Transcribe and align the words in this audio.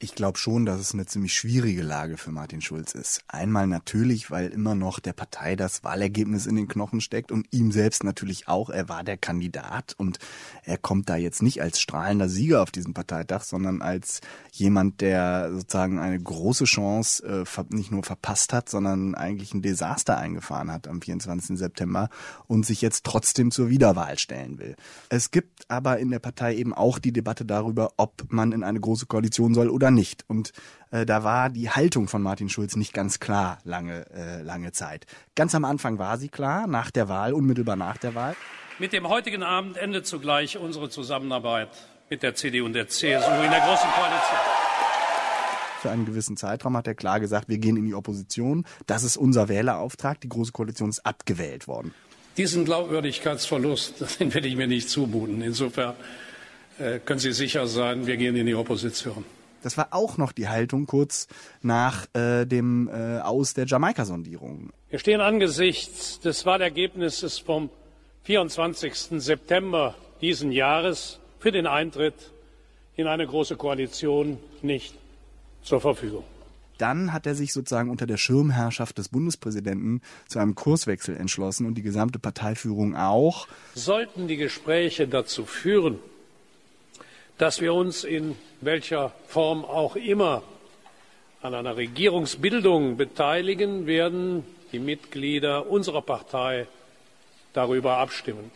Ich 0.01 0.15
glaube 0.15 0.37
schon, 0.37 0.65
dass 0.65 0.79
es 0.79 0.93
eine 0.93 1.05
ziemlich 1.07 1.33
schwierige 1.33 1.81
Lage 1.81 2.15
für 2.15 2.31
Martin 2.31 2.61
Schulz 2.61 2.95
ist. 2.95 3.21
Einmal 3.27 3.67
natürlich, 3.67 4.31
weil 4.31 4.47
immer 4.47 4.73
noch 4.73 5.01
der 5.01 5.11
Partei 5.11 5.57
das 5.57 5.83
Wahlergebnis 5.83 6.45
in 6.45 6.55
den 6.55 6.69
Knochen 6.69 7.01
steckt 7.01 7.33
und 7.33 7.47
ihm 7.51 7.73
selbst 7.73 8.05
natürlich 8.05 8.47
auch. 8.47 8.69
Er 8.69 8.87
war 8.87 9.03
der 9.03 9.17
Kandidat 9.17 9.95
und 9.97 10.17
er 10.63 10.77
kommt 10.77 11.09
da 11.09 11.17
jetzt 11.17 11.41
nicht 11.41 11.61
als 11.61 11.81
strahlender 11.81 12.29
Sieger 12.29 12.63
auf 12.63 12.71
diesem 12.71 12.93
Parteitag, 12.93 13.41
sondern 13.41 13.81
als 13.81 14.21
jemand, 14.53 15.01
der 15.01 15.51
sozusagen 15.51 15.99
eine 15.99 16.17
große 16.17 16.63
Chance 16.63 17.45
äh, 17.45 17.63
nicht 17.75 17.91
nur 17.91 18.03
verpasst 18.03 18.53
hat, 18.53 18.69
sondern 18.69 19.15
eigentlich 19.15 19.53
ein 19.53 19.61
Desaster 19.61 20.17
eingefahren 20.17 20.71
hat 20.71 20.87
am 20.87 21.01
24. 21.01 21.57
September 21.57 22.07
und 22.47 22.65
sich 22.65 22.81
jetzt 22.81 23.03
trotzdem 23.03 23.51
zur 23.51 23.67
Wiederwahl 23.67 24.17
stellen 24.17 24.59
will. 24.59 24.77
Es 25.09 25.31
gibt 25.31 25.69
aber 25.69 25.99
in 25.99 26.09
der 26.09 26.19
Partei 26.19 26.55
eben 26.55 26.73
auch 26.73 26.99
die 26.99 27.11
Debatte 27.11 27.43
darüber, 27.43 27.91
ob 27.97 28.23
man 28.29 28.53
in 28.53 28.63
eine 28.63 28.79
große 28.79 29.05
Koalition 29.05 29.53
soll 29.53 29.67
oder 29.67 29.88
oder 29.89 29.91
nicht. 29.91 30.23
Und 30.27 30.51
äh, 30.91 31.05
da 31.05 31.23
war 31.23 31.49
die 31.49 31.69
Haltung 31.69 32.07
von 32.07 32.21
Martin 32.21 32.49
Schulz 32.49 32.75
nicht 32.75 32.93
ganz 32.93 33.19
klar 33.19 33.59
lange, 33.63 34.05
äh, 34.13 34.41
lange 34.41 34.71
Zeit. 34.71 35.05
Ganz 35.35 35.55
am 35.55 35.65
Anfang 35.65 35.97
war 35.97 36.17
sie 36.17 36.29
klar, 36.29 36.67
nach 36.67 36.91
der 36.91 37.09
Wahl, 37.09 37.33
unmittelbar 37.33 37.75
nach 37.75 37.97
der 37.97 38.15
Wahl. 38.15 38.35
Mit 38.77 38.93
dem 38.93 39.09
heutigen 39.09 39.43
Abend 39.43 39.77
endet 39.77 40.07
zugleich 40.07 40.57
unsere 40.57 40.89
Zusammenarbeit 40.89 41.69
mit 42.09 42.23
der 42.23 42.33
CDU 42.33 42.65
und 42.65 42.73
der 42.73 42.87
CSU 42.87 43.31
in 43.43 43.51
der 43.51 43.59
Großen 43.59 43.89
Koalition. 43.89 44.39
Für 45.81 45.91
einen 45.91 46.05
gewissen 46.05 46.37
Zeitraum 46.37 46.75
hat 46.75 46.87
er 46.87 46.95
klar 46.95 47.19
gesagt, 47.19 47.47
wir 47.47 47.57
gehen 47.57 47.77
in 47.77 47.85
die 47.85 47.93
Opposition. 47.93 48.65
Das 48.85 49.03
ist 49.03 49.15
unser 49.15 49.47
Wählerauftrag. 49.47 50.19
Die 50.21 50.29
Große 50.29 50.51
Koalition 50.51 50.89
ist 50.89 51.05
abgewählt 51.05 51.67
worden. 51.67 51.93
Diesen 52.37 52.65
Glaubwürdigkeitsverlust, 52.65 54.19
den 54.19 54.33
werde 54.33 54.47
ich 54.47 54.55
mir 54.55 54.67
nicht 54.67 54.89
zumuten. 54.89 55.41
Insofern 55.41 55.95
äh, 56.79 56.99
können 56.99 57.19
Sie 57.19 57.31
sicher 57.31 57.67
sein, 57.67 58.07
wir 58.07 58.17
gehen 58.17 58.35
in 58.35 58.45
die 58.45 58.55
Opposition. 58.55 59.25
Das 59.61 59.77
war 59.77 59.89
auch 59.91 60.17
noch 60.17 60.31
die 60.31 60.47
Haltung 60.47 60.85
kurz 60.85 61.27
nach 61.61 62.07
äh, 62.13 62.45
dem 62.45 62.87
äh, 62.87 63.19
Aus 63.19 63.53
der 63.53 63.65
Jamaika-Sondierung. 63.65 64.71
Wir 64.89 64.99
stehen 64.99 65.21
angesichts 65.21 66.19
des 66.19 66.45
Wahlergebnisses 66.45 67.39
vom 67.39 67.69
24. 68.23 69.21
September 69.21 69.95
diesen 70.21 70.51
Jahres 70.51 71.19
für 71.39 71.51
den 71.51 71.67
Eintritt 71.67 72.31
in 72.95 73.07
eine 73.07 73.25
große 73.25 73.55
Koalition 73.55 74.37
nicht 74.61 74.93
zur 75.63 75.81
Verfügung. 75.81 76.23
Dann 76.77 77.11
hat 77.11 77.25
er 77.25 77.35
sich 77.35 77.51
sozusagen 77.51 77.89
unter 77.89 78.07
der 78.07 78.17
Schirmherrschaft 78.17 78.97
des 78.97 79.09
Bundespräsidenten 79.09 80.01
zu 80.27 80.39
einem 80.39 80.55
Kurswechsel 80.55 81.17
entschlossen 81.17 81.65
und 81.65 81.75
die 81.75 81.81
gesamte 81.81 82.19
Parteiführung 82.19 82.95
auch. 82.95 83.47
Sollten 83.75 84.27
die 84.27 84.37
Gespräche 84.37 85.07
dazu 85.07 85.45
führen, 85.45 85.99
dass 87.39 87.61
wir 87.61 87.73
uns 87.73 88.03
in 88.03 88.35
welcher 88.61 89.13
Form 89.27 89.65
auch 89.65 89.95
immer 89.95 90.43
an 91.41 91.55
einer 91.55 91.77
Regierungsbildung 91.77 92.97
beteiligen, 92.97 93.87
werden 93.87 94.43
die 94.73 94.79
Mitglieder 94.79 95.67
unserer 95.67 96.01
Partei 96.01 96.67
darüber 97.53 97.97
abstimmen. 97.97 98.51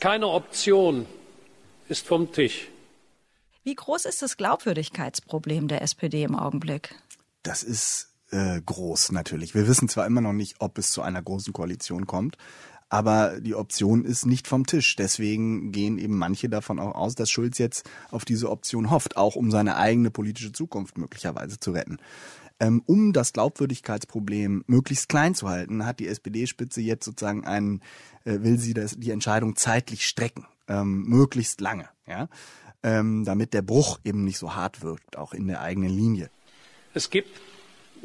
Keine 0.00 0.26
Option 0.26 1.06
ist 1.88 2.06
vom 2.06 2.32
Tisch. 2.32 2.68
Wie 3.62 3.74
groß 3.74 4.04
ist 4.04 4.20
das 4.20 4.36
Glaubwürdigkeitsproblem 4.36 5.68
der 5.68 5.82
SPD 5.82 6.24
im 6.24 6.34
Augenblick? 6.34 6.96
Das 7.44 7.62
ist 7.62 8.10
äh, 8.30 8.60
groß 8.60 9.12
natürlich. 9.12 9.54
Wir 9.54 9.68
wissen 9.68 9.88
zwar 9.88 10.06
immer 10.06 10.20
noch 10.20 10.32
nicht, 10.32 10.56
ob 10.58 10.76
es 10.76 10.90
zu 10.90 11.02
einer 11.02 11.22
großen 11.22 11.52
Koalition 11.52 12.06
kommt, 12.06 12.36
aber 12.94 13.40
die 13.40 13.56
Option 13.56 14.04
ist 14.04 14.24
nicht 14.24 14.46
vom 14.46 14.66
Tisch. 14.66 14.94
Deswegen 14.94 15.72
gehen 15.72 15.98
eben 15.98 16.16
manche 16.16 16.48
davon 16.48 16.78
auch 16.78 16.94
aus, 16.94 17.16
dass 17.16 17.28
Schulz 17.28 17.58
jetzt 17.58 17.90
auf 18.12 18.24
diese 18.24 18.48
Option 18.48 18.88
hofft, 18.88 19.16
auch 19.16 19.34
um 19.34 19.50
seine 19.50 19.74
eigene 19.74 20.12
politische 20.12 20.52
Zukunft 20.52 20.96
möglicherweise 20.96 21.58
zu 21.58 21.72
retten. 21.72 21.98
Ähm, 22.60 22.84
um 22.86 23.12
das 23.12 23.32
Glaubwürdigkeitsproblem 23.32 24.62
möglichst 24.68 25.08
klein 25.08 25.34
zu 25.34 25.48
halten, 25.48 25.84
hat 25.84 25.98
die 25.98 26.06
SPD-Spitze 26.06 26.82
jetzt 26.82 27.04
sozusagen 27.04 27.44
einen, 27.44 27.80
äh, 28.24 28.38
will 28.42 28.60
sie 28.60 28.74
das, 28.74 28.96
die 28.96 29.10
Entscheidung 29.10 29.56
zeitlich 29.56 30.06
strecken, 30.06 30.46
ähm, 30.68 31.02
möglichst 31.02 31.60
lange, 31.60 31.88
ja, 32.06 32.28
ähm, 32.84 33.24
damit 33.24 33.54
der 33.54 33.62
Bruch 33.62 33.98
eben 34.04 34.22
nicht 34.22 34.38
so 34.38 34.54
hart 34.54 34.82
wirkt, 34.82 35.18
auch 35.18 35.34
in 35.34 35.48
der 35.48 35.62
eigenen 35.62 35.90
Linie. 35.90 36.30
Es 36.94 37.10
gibt 37.10 37.40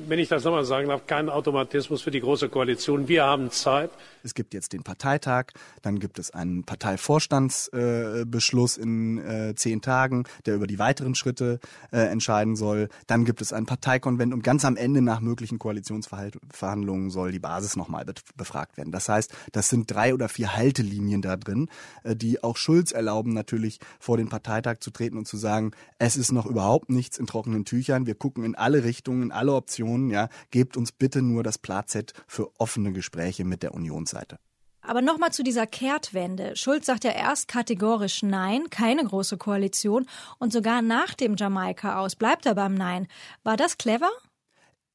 wenn 0.07 0.19
ich 0.19 0.29
das 0.29 0.43
nochmal 0.43 0.63
sagen 0.65 0.87
darf, 0.87 1.07
keinen 1.07 1.29
Automatismus 1.29 2.01
für 2.01 2.11
die 2.11 2.21
Große 2.21 2.49
Koalition. 2.49 3.07
Wir 3.07 3.25
haben 3.25 3.51
Zeit. 3.51 3.91
Es 4.23 4.33
gibt 4.33 4.53
jetzt 4.53 4.71
den 4.73 4.83
Parteitag, 4.83 5.45
dann 5.81 5.99
gibt 5.99 6.19
es 6.19 6.31
einen 6.31 6.63
Parteivorstandsbeschluss 6.63 8.77
äh, 8.77 8.81
in 8.81 9.17
äh, 9.19 9.55
zehn 9.55 9.81
Tagen, 9.81 10.25
der 10.45 10.55
über 10.55 10.67
die 10.67 10.79
weiteren 10.79 11.15
Schritte 11.15 11.59
äh, 11.91 11.99
entscheiden 11.99 12.55
soll. 12.55 12.87
Dann 13.07 13.25
gibt 13.25 13.41
es 13.41 13.51
einen 13.53 13.65
Parteikonvent 13.65 14.33
und 14.33 14.43
ganz 14.43 14.63
am 14.65 14.75
Ende 14.75 15.01
nach 15.01 15.19
möglichen 15.19 15.57
Koalitionsverhandlungen 15.59 17.11
soll 17.11 17.31
die 17.31 17.39
Basis 17.39 17.75
nochmal 17.75 18.05
befragt 18.35 18.77
werden. 18.77 18.91
Das 18.91 19.09
heißt, 19.09 19.33
das 19.51 19.69
sind 19.69 19.91
drei 19.91 20.13
oder 20.13 20.29
vier 20.29 20.55
Haltelinien 20.55 21.21
da 21.21 21.35
drin, 21.37 21.69
äh, 22.03 22.15
die 22.15 22.43
auch 22.43 22.57
Schulz 22.57 22.91
erlauben, 22.91 23.33
natürlich 23.33 23.79
vor 23.99 24.17
den 24.17 24.29
Parteitag 24.29 24.79
zu 24.79 24.89
treten 24.91 25.17
und 25.17 25.27
zu 25.27 25.37
sagen, 25.37 25.71
es 25.99 26.17
ist 26.17 26.31
noch 26.31 26.47
überhaupt 26.47 26.89
nichts 26.89 27.19
in 27.19 27.27
trockenen 27.27 27.65
Tüchern. 27.65 28.07
Wir 28.07 28.15
gucken 28.15 28.43
in 28.43 28.55
alle 28.55 28.83
Richtungen, 28.83 29.21
in 29.23 29.31
alle 29.31 29.53
Optionen 29.53 29.99
Union, 29.99 30.09
ja, 30.09 30.29
gebt 30.51 30.77
uns 30.77 30.91
bitte 30.91 31.21
nur 31.21 31.43
das 31.43 31.57
Platzett 31.57 32.13
für 32.27 32.49
offene 32.59 32.91
Gespräche 32.91 33.43
mit 33.43 33.63
der 33.63 33.73
Unionsseite. 34.09 34.39
Aber 34.81 35.01
nochmal 35.01 35.31
zu 35.31 35.43
dieser 35.43 35.67
Kehrtwende. 35.67 36.55
Schulz 36.55 36.85
sagt 36.85 37.03
ja 37.03 37.11
erst 37.11 37.47
kategorisch 37.47 38.23
Nein, 38.23 38.69
keine 38.69 39.03
große 39.03 39.37
Koalition 39.37 40.07
und 40.39 40.53
sogar 40.53 40.81
nach 40.81 41.13
dem 41.13 41.35
Jamaika 41.35 41.99
aus 41.99 42.15
bleibt 42.15 42.45
er 42.45 42.55
beim 42.55 42.75
Nein. 42.75 43.07
War 43.43 43.57
das 43.57 43.77
clever? 43.77 44.09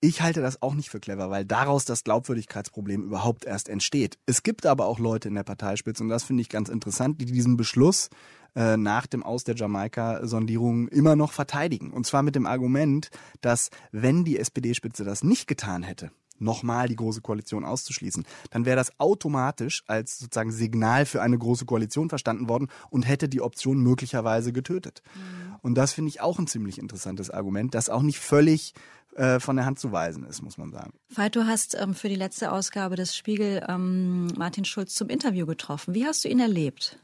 Ich 0.00 0.20
halte 0.20 0.43
das 0.43 0.61
auch 0.61 0.75
nicht 0.75 0.90
für 0.90 1.00
clever, 1.00 1.31
weil 1.31 1.44
daraus 1.44 1.84
das 1.84 2.05
Glaubwürdigkeitsproblem 2.05 3.05
überhaupt 3.05 3.44
erst 3.44 3.69
entsteht. 3.69 4.19
Es 4.26 4.43
gibt 4.43 4.66
aber 4.66 4.87
auch 4.87 4.99
Leute 4.99 5.28
in 5.28 5.34
der 5.34 5.44
Parteispitze, 5.44 6.02
und 6.02 6.10
das 6.10 6.25
finde 6.25 6.43
ich 6.43 6.49
ganz 6.49 6.69
interessant, 6.69 7.20
die 7.20 7.26
diesen 7.26 7.56
Beschluss 7.56 8.10
äh, 8.55 8.76
nach 8.76 9.06
dem 9.06 9.22
Aus 9.22 9.44
der 9.44 9.55
Jamaika-Sondierung 9.55 10.88
immer 10.88 11.17
noch 11.17 11.32
verteidigen. 11.32 11.90
Und 11.90 12.06
zwar 12.06 12.22
mit 12.22 12.34
dem 12.34 12.46
Argument, 12.46 13.08
dass 13.40 13.70
wenn 13.93 14.25
die 14.25 14.38
SPD-Spitze 14.38 15.05
das 15.05 15.25
nicht 15.25 15.46
getan 15.46 15.82
hätte, 15.82 16.10
nochmal 16.38 16.88
die 16.88 16.96
große 16.96 17.20
Koalition 17.20 17.64
auszuschließen, 17.64 18.25
dann 18.50 18.64
wäre 18.64 18.76
das 18.76 18.98
automatisch 18.98 19.84
als 19.86 20.19
sozusagen 20.19 20.52
Signal 20.52 21.06
für 21.06 21.22
eine 21.22 21.38
große 21.38 21.64
Koalition 21.64 22.08
verstanden 22.08 22.48
worden 22.48 22.69
und 22.90 23.06
hätte 23.08 23.28
die 23.28 23.40
Option 23.40 23.78
möglicherweise 23.78 24.52
getötet. 24.52 25.02
Mhm. 25.14 25.56
Und 25.62 25.75
das 25.76 25.92
finde 25.92 26.08
ich 26.08 26.20
auch 26.20 26.38
ein 26.38 26.46
ziemlich 26.46 26.78
interessantes 26.78 27.31
Argument, 27.31 27.75
das 27.75 27.88
auch 27.88 28.02
nicht 28.02 28.19
völlig 28.19 28.75
äh, 29.16 29.38
von 29.38 29.56
der 29.56 29.64
Hand 29.64 29.78
zu 29.78 29.92
weisen 29.92 30.25
ist, 30.25 30.42
muss 30.42 30.58
man 30.58 30.72
sagen. 30.72 30.92
Veit, 31.08 31.36
du 31.36 31.46
hast 31.46 31.76
ähm, 31.81 31.94
für 31.94 32.08
die 32.08 32.16
letzte 32.16 32.50
Ausgabe 32.50 32.96
des 32.96 33.16
Spiegel 33.16 33.64
ähm, 33.69 34.26
Martin 34.36 34.64
Schulz 34.64 34.94
zum 34.94 35.08
Interview 35.08 35.46
getroffen. 35.46 35.94
Wie 35.94 36.04
hast 36.04 36.25
du 36.25 36.28
ihn 36.28 36.40
erlebt? 36.40 36.98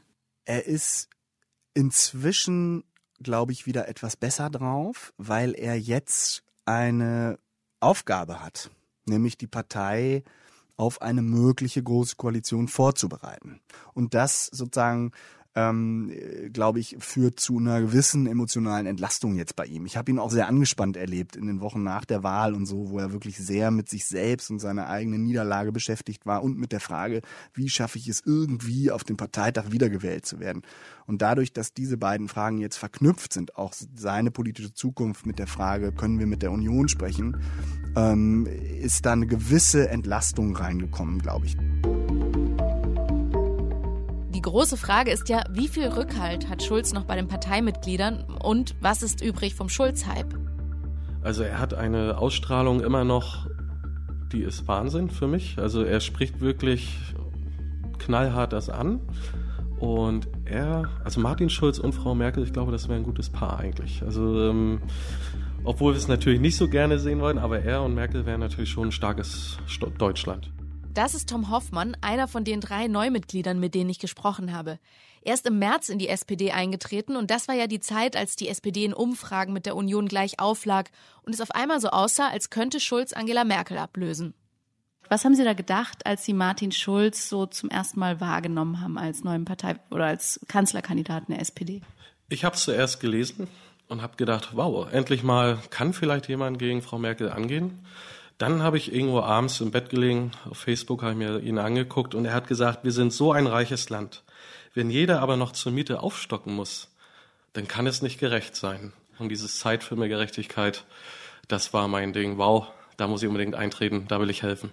Er 0.45 0.65
ist 0.65 1.09
inzwischen, 1.73 2.83
glaube 3.19 3.53
ich, 3.53 3.65
wieder 3.65 3.87
etwas 3.87 4.17
besser 4.17 4.49
drauf, 4.49 5.13
weil 5.17 5.53
er 5.53 5.79
jetzt 5.79 6.43
eine 6.65 7.39
Aufgabe 7.79 8.43
hat, 8.43 8.69
nämlich 9.05 9.37
die 9.37 9.47
Partei 9.47 10.23
auf 10.77 11.01
eine 11.01 11.21
mögliche 11.21 11.83
große 11.83 12.15
Koalition 12.15 12.67
vorzubereiten. 12.67 13.61
Und 13.93 14.13
das 14.13 14.47
sozusagen 14.47 15.11
ähm, 15.53 16.11
glaube 16.53 16.79
ich, 16.79 16.95
führt 16.99 17.39
zu 17.39 17.57
einer 17.57 17.81
gewissen 17.81 18.25
emotionalen 18.25 18.85
Entlastung 18.85 19.35
jetzt 19.35 19.55
bei 19.55 19.65
ihm. 19.65 19.85
Ich 19.85 19.97
habe 19.97 20.09
ihn 20.09 20.19
auch 20.19 20.31
sehr 20.31 20.47
angespannt 20.47 20.95
erlebt 20.95 21.35
in 21.35 21.47
den 21.47 21.59
Wochen 21.59 21.83
nach 21.83 22.05
der 22.05 22.23
Wahl 22.23 22.53
und 22.53 22.65
so, 22.65 22.89
wo 22.89 22.99
er 22.99 23.11
wirklich 23.11 23.37
sehr 23.37 23.69
mit 23.69 23.89
sich 23.89 24.05
selbst 24.05 24.49
und 24.49 24.59
seiner 24.59 24.87
eigenen 24.87 25.23
Niederlage 25.23 25.71
beschäftigt 25.71 26.25
war 26.25 26.43
und 26.43 26.57
mit 26.57 26.71
der 26.71 26.79
Frage, 26.79 27.21
wie 27.53 27.69
schaffe 27.69 27.97
ich 27.97 28.07
es 28.07 28.21
irgendwie 28.25 28.91
auf 28.91 29.03
dem 29.03 29.17
Parteitag 29.17 29.71
wiedergewählt 29.71 30.25
zu 30.25 30.39
werden. 30.39 30.61
Und 31.05 31.21
dadurch, 31.21 31.51
dass 31.51 31.73
diese 31.73 31.97
beiden 31.97 32.29
Fragen 32.29 32.57
jetzt 32.57 32.77
verknüpft 32.77 33.33
sind, 33.33 33.57
auch 33.57 33.73
seine 33.73 34.31
politische 34.31 34.73
Zukunft 34.73 35.25
mit 35.25 35.37
der 35.37 35.47
Frage, 35.47 35.91
können 35.91 36.19
wir 36.19 36.27
mit 36.27 36.41
der 36.41 36.51
Union 36.51 36.87
sprechen, 36.87 37.41
ähm, 37.97 38.47
ist 38.79 39.05
da 39.05 39.11
eine 39.13 39.27
gewisse 39.27 39.89
Entlastung 39.89 40.55
reingekommen, 40.55 41.19
glaube 41.19 41.47
ich. 41.47 41.57
Die 44.41 44.49
große 44.49 44.75
Frage 44.75 45.11
ist 45.11 45.29
ja, 45.29 45.43
wie 45.51 45.67
viel 45.67 45.87
Rückhalt 45.87 46.49
hat 46.49 46.63
Schulz 46.63 46.93
noch 46.93 47.03
bei 47.03 47.15
den 47.15 47.27
Parteimitgliedern 47.27 48.23
und 48.41 48.73
was 48.81 49.03
ist 49.03 49.21
übrig 49.23 49.53
vom 49.53 49.69
Schulz-Hype? 49.69 50.33
Also 51.21 51.43
er 51.43 51.59
hat 51.59 51.75
eine 51.75 52.17
Ausstrahlung 52.17 52.81
immer 52.81 53.03
noch, 53.03 53.45
die 54.31 54.41
ist 54.41 54.67
Wahnsinn 54.67 55.11
für 55.11 55.27
mich. 55.27 55.59
Also 55.59 55.83
er 55.83 55.99
spricht 55.99 56.41
wirklich 56.41 56.97
knallhart 57.99 58.51
das 58.51 58.71
an. 58.71 59.01
Und 59.77 60.27
er, 60.45 60.89
also 61.03 61.21
Martin 61.21 61.51
Schulz 61.51 61.77
und 61.77 61.93
Frau 61.93 62.15
Merkel, 62.15 62.41
ich 62.41 62.51
glaube, 62.51 62.71
das 62.71 62.89
wäre 62.89 62.97
ein 62.97 63.03
gutes 63.03 63.29
Paar 63.29 63.59
eigentlich. 63.59 64.01
Also 64.01 64.49
ähm, 64.49 64.81
obwohl 65.63 65.93
wir 65.93 65.97
es 65.99 66.07
natürlich 66.07 66.39
nicht 66.39 66.57
so 66.57 66.67
gerne 66.67 66.97
sehen 66.97 67.19
wollen, 67.19 67.37
aber 67.37 67.59
er 67.59 67.83
und 67.83 67.93
Merkel 67.93 68.25
wären 68.25 68.39
natürlich 68.39 68.71
schon 68.71 68.87
ein 68.87 68.91
starkes 68.91 69.59
Deutschland. 69.99 70.51
Das 70.93 71.15
ist 71.15 71.29
Tom 71.29 71.49
Hoffmann, 71.49 71.95
einer 72.01 72.27
von 72.27 72.43
den 72.43 72.59
drei 72.59 72.87
Neumitgliedern, 72.87 73.61
mit 73.61 73.75
denen 73.75 73.89
ich 73.89 73.99
gesprochen 73.99 74.51
habe. 74.51 74.77
Er 75.21 75.33
ist 75.33 75.45
im 75.45 75.57
März 75.57 75.87
in 75.87 75.99
die 75.99 76.09
SPD 76.09 76.51
eingetreten 76.51 77.15
und 77.15 77.31
das 77.31 77.47
war 77.47 77.55
ja 77.55 77.67
die 77.67 77.79
Zeit, 77.79 78.17
als 78.17 78.35
die 78.35 78.49
SPD 78.49 78.83
in 78.83 78.93
Umfragen 78.93 79.53
mit 79.53 79.65
der 79.65 79.77
Union 79.77 80.09
gleich 80.09 80.41
auflag 80.41 80.89
und 81.21 81.33
es 81.33 81.39
auf 81.39 81.51
einmal 81.51 81.79
so 81.79 81.89
aussah, 81.89 82.27
als 82.27 82.49
könnte 82.49 82.81
Schulz 82.81 83.13
Angela 83.13 83.45
Merkel 83.45 83.77
ablösen. 83.77 84.33
Was 85.07 85.23
haben 85.23 85.35
Sie 85.35 85.45
da 85.45 85.53
gedacht, 85.53 86.05
als 86.05 86.25
Sie 86.25 86.33
Martin 86.33 86.73
Schulz 86.73 87.29
so 87.29 87.45
zum 87.45 87.69
ersten 87.69 87.99
Mal 87.99 88.19
wahrgenommen 88.19 88.81
haben 88.81 88.97
als 88.97 89.23
neuen 89.23 89.45
Partei 89.45 89.75
oder 89.91 90.05
als 90.05 90.41
Kanzlerkandidaten 90.49 91.33
der 91.33 91.41
SPD? 91.41 91.81
Ich 92.27 92.43
habe 92.43 92.55
es 92.55 92.63
zuerst 92.63 92.99
gelesen 92.99 93.47
und 93.87 94.01
habe 94.01 94.17
gedacht, 94.17 94.49
wow, 94.55 94.91
endlich 94.91 95.23
mal 95.23 95.57
kann 95.69 95.93
vielleicht 95.93 96.27
jemand 96.27 96.59
gegen 96.59 96.81
Frau 96.81 96.97
Merkel 96.97 97.29
angehen. 97.31 97.85
Dann 98.41 98.63
habe 98.63 98.79
ich 98.79 98.91
irgendwo 98.91 99.19
abends 99.19 99.61
im 99.61 99.69
Bett 99.69 99.91
gelegen, 99.91 100.31
auf 100.49 100.57
Facebook 100.57 101.03
habe 101.03 101.11
ich 101.11 101.17
mir 101.19 101.41
ihn 101.41 101.59
angeguckt 101.59 102.15
und 102.15 102.25
er 102.25 102.33
hat 102.33 102.47
gesagt, 102.47 102.83
wir 102.83 102.91
sind 102.91 103.13
so 103.13 103.31
ein 103.31 103.45
reiches 103.45 103.91
Land. 103.91 104.23
Wenn 104.73 104.89
jeder 104.89 105.21
aber 105.21 105.37
noch 105.37 105.51
zur 105.51 105.71
Miete 105.71 106.01
aufstocken 106.01 106.55
muss, 106.55 106.89
dann 107.53 107.67
kann 107.67 107.85
es 107.85 108.01
nicht 108.01 108.19
gerecht 108.19 108.55
sein. 108.55 108.93
Und 109.19 109.29
dieses 109.29 109.59
Zeit 109.59 109.83
für 109.83 109.95
mehr 109.95 110.07
Gerechtigkeit, 110.09 110.85
das 111.49 111.71
war 111.71 111.87
mein 111.87 112.13
Ding. 112.13 112.39
Wow, 112.39 112.65
da 112.97 113.05
muss 113.05 113.21
ich 113.21 113.27
unbedingt 113.27 113.53
eintreten, 113.53 114.05
da 114.07 114.19
will 114.19 114.31
ich 114.31 114.41
helfen. 114.41 114.71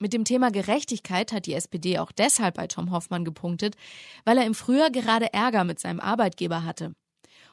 Mit 0.00 0.12
dem 0.12 0.24
Thema 0.24 0.50
Gerechtigkeit 0.50 1.30
hat 1.30 1.46
die 1.46 1.54
SPD 1.54 2.00
auch 2.00 2.10
deshalb 2.10 2.56
bei 2.56 2.66
Tom 2.66 2.90
Hoffmann 2.90 3.24
gepunktet, 3.24 3.76
weil 4.24 4.38
er 4.38 4.44
im 4.44 4.56
Frühjahr 4.56 4.90
gerade 4.90 5.32
Ärger 5.32 5.62
mit 5.62 5.78
seinem 5.78 6.00
Arbeitgeber 6.00 6.64
hatte. 6.64 6.94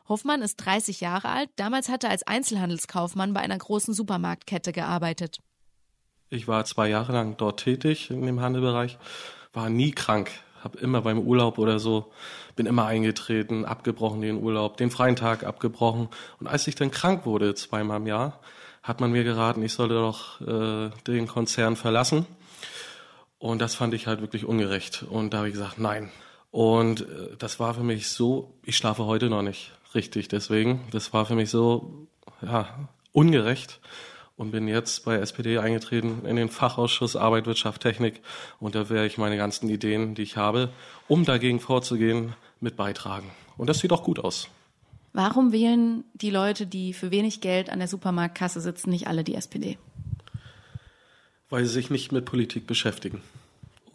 Hoffmann 0.08 0.42
ist 0.42 0.58
30 0.58 1.02
Jahre 1.02 1.30
alt. 1.30 1.50
Damals 1.56 1.90
hat 1.90 2.04
er 2.04 2.12
als 2.12 2.28
Einzelhandelskaufmann 2.28 3.34
bei 3.34 3.40
einer 3.40 3.58
großen 3.58 3.94
Supermarktkette 3.94 4.72
gearbeitet. 4.72 5.40
Ich 6.30 6.48
war 6.48 6.66
zwei 6.66 6.90
Jahre 6.90 7.14
lang 7.14 7.38
dort 7.38 7.62
tätig 7.62 8.10
in 8.12 8.26
dem 8.26 8.42
Handelbereich, 8.42 8.98
war 9.54 9.70
nie 9.70 9.92
krank, 9.92 10.32
habe 10.64 10.80
immer 10.80 11.02
beim 11.02 11.20
Urlaub 11.20 11.60
oder 11.60 11.80
so, 11.80 12.12
bin 12.56 12.66
immer 12.66 12.86
eingetreten, 12.86 13.66
abgebrochen 13.66 14.22
den 14.22 14.42
Urlaub, 14.42 14.78
den 14.78 14.90
freien 14.90 15.16
Tag 15.16 15.44
abgebrochen. 15.44 16.10
Und 16.40 16.48
als 16.48 16.68
ich 16.68 16.76
dann 16.76 16.92
krank 16.92 17.26
wurde, 17.26 17.54
zweimal 17.54 17.98
im 17.98 18.08
Jahr, 18.08 18.40
hat 18.82 19.02
man 19.02 19.12
mir 19.12 19.24
geraten, 19.24 19.64
ich 19.64 19.74
sollte 19.74 19.96
doch 19.96 20.42
äh, 20.42 20.90
den 21.08 21.28
Konzern 21.28 21.76
verlassen. 21.76 22.26
Und 23.38 23.62
das 23.62 23.76
fand 23.76 23.94
ich 23.94 24.08
halt 24.08 24.22
wirklich 24.22 24.46
ungerecht. 24.46 25.04
Und 25.04 25.34
da 25.34 25.38
habe 25.40 25.48
ich 25.48 25.54
gesagt, 25.54 25.78
nein. 25.78 26.12
Und 26.56 27.02
äh, 27.02 27.36
das 27.38 27.60
war 27.60 27.74
für 27.74 27.84
mich 27.84 28.08
so, 28.08 28.54
ich 28.64 28.78
schlafe 28.78 29.04
heute 29.04 29.30
noch 29.30 29.42
nicht 29.42 29.74
richtig. 29.94 30.30
Deswegen, 30.30 30.80
das 30.92 31.12
war 31.12 31.26
für 31.26 31.36
mich 31.36 31.50
so 31.50 32.08
ja, 32.42 32.88
ungerecht 33.12 33.82
und 34.38 34.52
bin 34.52 34.70
jetzt 34.70 35.04
bei 35.04 35.16
SPD 35.16 35.58
eingetreten 35.58 36.26
in 36.26 36.38
den 36.38 36.48
Fachausschuss 36.48 37.18
Arbeit, 37.18 37.46
Wirtschaft, 37.46 37.82
Technik. 37.82 38.22
Und 38.62 38.74
da 38.74 38.90
werde 38.90 39.06
ich 39.06 39.18
meine 39.18 39.36
ganzen 39.36 39.68
Ideen, 39.68 40.16
die 40.16 40.22
ich 40.22 40.38
habe, 40.38 40.70
um 41.10 41.26
dagegen 41.26 41.60
vorzugehen, 41.60 42.36
mit 42.62 42.78
beitragen. 42.78 43.32
Und 43.58 43.70
das 43.70 43.80
sieht 43.80 43.92
auch 43.92 44.04
gut 44.04 44.20
aus. 44.20 44.48
Warum 45.12 45.52
wählen 45.52 46.06
die 46.14 46.30
Leute, 46.30 46.68
die 46.68 46.94
für 46.94 47.12
wenig 47.12 47.42
Geld 47.42 47.70
an 47.70 47.80
der 47.80 47.90
Supermarktkasse 47.90 48.62
sitzen, 48.62 48.92
nicht 48.92 49.08
alle 49.08 49.26
die 49.26 49.36
SPD? 49.36 49.78
Weil 51.50 51.66
sie 51.66 51.74
sich 51.74 51.90
nicht 51.90 52.14
mit 52.14 52.24
Politik 52.24 52.66
beschäftigen. 52.66 53.22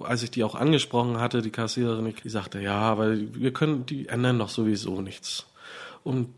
Als 0.01 0.23
ich 0.23 0.31
die 0.31 0.45
auch 0.45 0.55
angesprochen 0.55 1.21
hatte, 1.21 1.43
die 1.43 1.51
Kassiererin, 1.51 2.15
die 2.23 2.29
sagte, 2.29 2.61
ja, 2.61 2.99
weil 2.99 3.35
wir 3.35 3.53
können, 3.53 3.87
die 3.87 4.09
ändern 4.09 4.39
doch 4.39 4.49
sowieso 4.49 5.01
nichts. 5.01 5.47
Und 6.03 6.35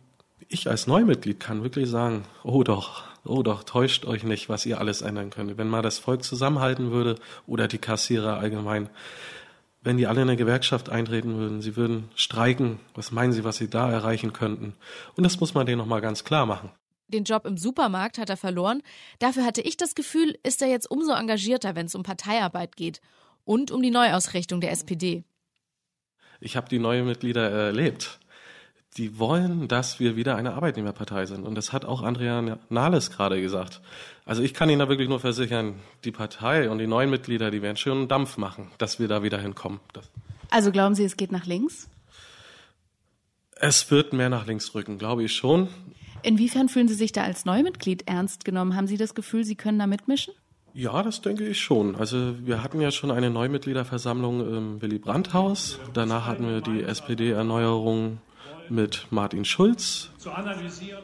ich 0.49 0.69
als 0.69 0.87
Neumitglied 0.87 1.41
kann 1.41 1.63
wirklich 1.63 1.89
sagen, 1.89 2.25
oh 2.45 2.63
doch, 2.63 3.05
oh 3.25 3.43
doch, 3.43 3.65
täuscht 3.65 4.05
euch 4.05 4.25
nicht, 4.25 4.49
was 4.49 4.67
ihr 4.67 4.79
alles 4.79 5.03
ändern 5.03 5.31
könnt. 5.31 5.57
Wenn 5.57 5.69
mal 5.69 5.83
das 5.83 5.99
Volk 5.99 6.25
zusammenhalten 6.25 6.91
würde 6.91 7.17
oder 7.47 7.69
die 7.69 7.79
Kassierer 7.79 8.39
allgemein, 8.39 8.91
wenn 9.83 9.97
die 9.97 10.07
alle 10.07 10.23
in 10.23 10.29
eine 10.29 10.37
Gewerkschaft 10.37 10.91
eintreten 10.91 11.37
würden, 11.37 11.61
sie 11.61 11.77
würden 11.77 12.09
streiken, 12.15 12.79
was 12.95 13.11
meinen 13.11 13.33
sie, 13.33 13.45
was 13.45 13.57
sie 13.57 13.69
da 13.69 13.91
erreichen 13.91 14.33
könnten? 14.33 14.75
Und 15.17 15.25
das 15.25 15.41
muss 15.41 15.55
man 15.55 15.67
denen 15.67 15.79
nochmal 15.79 16.01
ganz 16.01 16.25
klar 16.25 16.47
machen. 16.47 16.71
Den 17.09 17.25
Job 17.25 17.45
im 17.45 17.59
Supermarkt 17.59 18.19
hat 18.19 18.31
er 18.31 18.37
verloren. 18.37 18.83
Dafür 19.19 19.45
hatte 19.45 19.61
ich 19.61 19.77
das 19.77 19.95
Gefühl, 19.95 20.39
ist 20.45 20.63
er 20.63 20.69
jetzt 20.69 20.91
umso 20.91 21.13
engagierter, 21.13 21.75
wenn 21.75 21.87
es 21.87 21.95
um 21.95 22.05
Parteiarbeit 22.05 22.77
geht 22.77 23.01
und 23.45 23.71
um 23.71 23.83
die 23.83 23.91
Neuausrichtung 23.91 24.61
der 24.61 24.73
SPD. 24.73 25.25
Ich 26.41 26.57
habe 26.57 26.69
die 26.69 26.79
neuen 26.79 27.07
Mitglieder 27.07 27.49
erlebt 27.51 28.19
die 28.97 29.19
wollen, 29.19 29.69
dass 29.69 30.01
wir 30.01 30.17
wieder 30.17 30.37
eine 30.37 30.53
Arbeitnehmerpartei 30.53 31.25
sind. 31.25 31.47
Und 31.47 31.55
das 31.55 31.73
hat 31.73 31.85
auch 31.85 32.03
Andrea 32.03 32.59
Nahles 32.69 33.11
gerade 33.11 33.41
gesagt. 33.41 33.81
Also 34.25 34.43
ich 34.43 34.53
kann 34.53 34.69
Ihnen 34.69 34.81
da 34.81 34.89
wirklich 34.89 35.09
nur 35.09 35.21
versichern, 35.21 35.77
die 36.05 36.13
Partei 36.13 36.69
und 36.69 36.79
die 36.79 36.87
neuen 36.87 37.09
Mitglieder, 37.09 37.51
die 37.51 37.63
werden 37.63 37.77
schön 37.77 38.07
Dampf 38.09 38.37
machen, 38.37 38.71
dass 38.79 38.99
wir 38.99 39.09
da 39.09 39.23
wieder 39.23 39.39
hinkommen. 39.39 39.81
Das 39.95 40.11
also 40.51 40.71
glauben 40.71 40.95
Sie, 40.95 41.05
es 41.05 41.17
geht 41.17 41.33
nach 41.33 41.47
links? 41.47 41.89
Es 43.57 43.91
wird 43.91 44.13
mehr 44.13 44.29
nach 44.29 44.47
links 44.47 44.75
rücken, 44.75 44.99
glaube 44.99 45.25
ich 45.25 45.33
schon. 45.33 45.69
Inwiefern 46.23 46.69
fühlen 46.69 46.89
Sie 46.89 46.95
sich 46.95 47.13
da 47.13 47.23
als 47.23 47.47
Neumitglied 47.47 48.07
ernst 48.07 48.45
genommen? 48.45 48.77
Haben 48.77 48.87
Sie 48.87 48.99
das 48.99 49.15
Gefühl, 49.15 49.45
Sie 49.45 49.55
können 49.55 49.79
da 49.79 49.87
mitmischen? 49.87 50.35
Ja, 50.75 51.03
das 51.03 51.21
denke 51.21 51.47
ich 51.47 51.61
schon. 51.61 51.97
Also 51.97 52.35
wir 52.47 52.63
hatten 52.63 52.81
ja 52.81 52.91
schon 52.91 53.11
eine 53.11 53.31
Neumitgliederversammlung 53.31 54.41
im 54.41 54.83
Willy 54.83 54.99
Brandt-Haus. 54.99 55.79
Danach 55.93 56.27
hatten 56.27 56.49
wir 56.49 56.61
die 56.61 56.83
SPD-Erneuerung 56.83 58.19
mit 58.69 59.07
Martin 59.11 59.45
Schulz. 59.45 60.11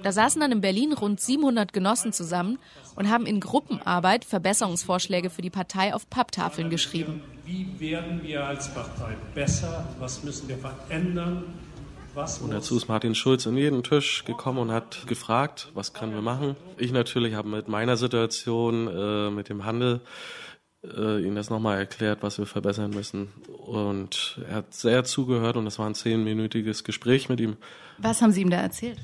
Da 0.03 0.13
saßen 0.13 0.41
dann 0.41 0.53
in 0.53 0.61
Berlin 0.61 0.93
rund 0.93 1.21
700 1.21 1.73
Genossen 1.73 2.13
zusammen 2.13 2.59
und 2.97 3.11
haben 3.11 3.27
in 3.27 3.41
Gruppenarbeit 3.41 4.25
Verbesserungsvorschläge 4.25 5.29
für 5.29 5.43
die 5.43 5.51
Partei 5.51 5.95
auf 5.95 6.09
Papptafeln 6.09 6.71
geschrieben. 6.71 7.23
Wie 7.45 7.69
werden 7.79 8.23
wir 8.23 8.45
als 8.45 8.73
Partei 8.73 9.17
besser? 9.35 9.87
Was 9.99 10.23
müssen 10.25 10.49
wir 10.49 10.59
verändern? 10.59 11.45
Und 12.19 12.53
dazu 12.53 12.77
ist 12.77 12.89
Martin 12.89 13.15
Schulz 13.15 13.47
an 13.47 13.57
jeden 13.57 13.85
Tisch 13.85 14.25
gekommen 14.25 14.59
und 14.59 14.73
hat 14.73 15.07
gefragt, 15.07 15.71
was 15.75 15.93
können 15.93 16.15
wir 16.15 16.21
machen. 16.21 16.57
Ich 16.77 16.91
natürlich 16.91 17.35
habe 17.35 17.49
mit 17.49 17.69
meiner 17.69 17.97
Situation, 17.97 18.89
äh, 18.89 19.31
mit 19.31 19.49
dem 19.49 19.65
Handel, 19.65 20.01
äh, 20.83 21.23
ihm 21.25 21.37
das 21.37 21.49
nochmal 21.49 21.79
erklärt, 21.79 22.19
was 22.23 22.39
wir 22.39 22.47
verbessern 22.47 22.91
müssen. 22.91 23.29
Und 23.67 24.41
er 24.49 24.57
hat 24.57 24.75
sehr 24.75 25.05
zugehört 25.05 25.57
und 25.57 25.69
es 25.69 25.79
war 25.79 25.87
ein 25.87 25.95
zehnminütiges 25.95 26.83
Gespräch 26.83 27.29
mit 27.29 27.39
ihm. 27.39 27.57
Was 27.99 28.21
haben 28.21 28.33
Sie 28.33 28.43
ihm 28.43 28.51
da 28.51 28.57
erzählt? 28.57 28.99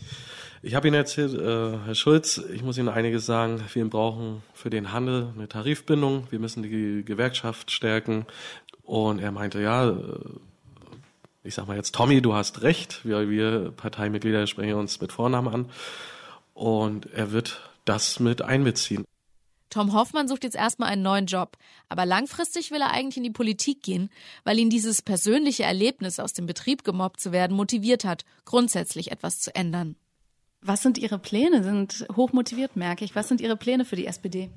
Ich 0.62 0.74
habe 0.74 0.88
Ihnen 0.88 0.96
erzählt, 0.96 1.34
äh, 1.34 1.78
Herr 1.84 1.94
Schulz, 1.94 2.42
ich 2.52 2.64
muss 2.64 2.78
Ihnen 2.78 2.88
einiges 2.88 3.26
sagen. 3.26 3.62
Wir 3.72 3.88
brauchen 3.88 4.42
für 4.54 4.70
den 4.70 4.92
Handel 4.92 5.28
eine 5.36 5.46
Tarifbindung. 5.46 6.26
Wir 6.30 6.40
müssen 6.40 6.64
die 6.64 7.04
Gewerkschaft 7.04 7.70
stärken. 7.70 8.26
Und 8.82 9.20
er 9.20 9.30
meinte, 9.30 9.60
ja, 9.60 9.90
äh, 9.90 9.94
Ich 11.46 11.54
sag 11.54 11.68
mal 11.68 11.76
jetzt, 11.76 11.94
Tommy, 11.94 12.22
du 12.22 12.34
hast 12.34 12.62
recht. 12.62 13.04
Wir, 13.04 13.28
wir 13.28 13.70
Parteimitglieder 13.72 14.46
sprechen 14.46 14.74
uns 14.74 15.02
mit 15.02 15.12
Vornamen 15.12 15.52
an. 15.52 15.70
Und 16.54 17.12
er 17.12 17.32
wird 17.32 17.60
das 17.84 18.18
mit 18.18 18.40
einbeziehen. 18.40 19.04
Tom 19.68 19.92
Hoffmann 19.92 20.26
sucht 20.26 20.44
jetzt 20.44 20.56
erstmal 20.56 20.88
einen 20.88 21.02
neuen 21.02 21.26
Job, 21.26 21.58
aber 21.88 22.06
langfristig 22.06 22.70
will 22.70 22.80
er 22.80 22.92
eigentlich 22.92 23.16
in 23.18 23.24
die 23.24 23.30
Politik 23.30 23.82
gehen, 23.82 24.08
weil 24.44 24.58
ihn 24.58 24.70
dieses 24.70 25.02
persönliche 25.02 25.64
Erlebnis, 25.64 26.20
aus 26.20 26.32
dem 26.32 26.46
Betrieb 26.46 26.84
gemobbt 26.84 27.20
zu 27.20 27.32
werden, 27.32 27.56
motiviert 27.56 28.04
hat, 28.04 28.24
grundsätzlich 28.44 29.10
etwas 29.10 29.40
zu 29.40 29.54
ändern. 29.54 29.96
Was 30.62 30.82
sind 30.82 30.96
Ihre 30.96 31.18
Pläne? 31.18 31.62
Sind 31.62 32.06
hochmotiviert, 32.16 32.76
merke 32.76 33.04
ich. 33.04 33.14
Was 33.14 33.28
sind 33.28 33.42
Ihre 33.42 33.56
Pläne 33.56 33.84
für 33.84 33.96
die 33.96 34.06
SPD? 34.06 34.48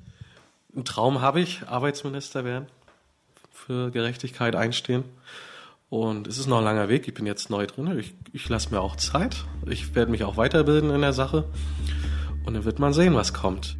Einen 0.74 0.86
Traum 0.86 1.20
habe 1.20 1.40
ich, 1.40 1.66
Arbeitsminister 1.66 2.44
werden, 2.44 2.66
für 3.50 3.90
Gerechtigkeit 3.90 4.56
einstehen. 4.56 5.04
Und 5.90 6.26
es 6.26 6.38
ist 6.38 6.46
noch 6.46 6.58
ein 6.58 6.64
langer 6.64 6.88
Weg. 6.88 7.08
Ich 7.08 7.14
bin 7.14 7.24
jetzt 7.24 7.48
neu 7.48 7.66
drin. 7.66 7.98
Ich, 7.98 8.14
ich 8.32 8.48
lasse 8.48 8.70
mir 8.70 8.80
auch 8.80 8.96
Zeit. 8.96 9.44
Ich 9.66 9.94
werde 9.94 10.10
mich 10.10 10.24
auch 10.24 10.36
weiterbilden 10.36 10.90
in 10.90 11.00
der 11.00 11.14
Sache. 11.14 11.44
Und 12.44 12.54
dann 12.54 12.64
wird 12.64 12.78
man 12.78 12.92
sehen, 12.92 13.14
was 13.14 13.32
kommt. 13.32 13.76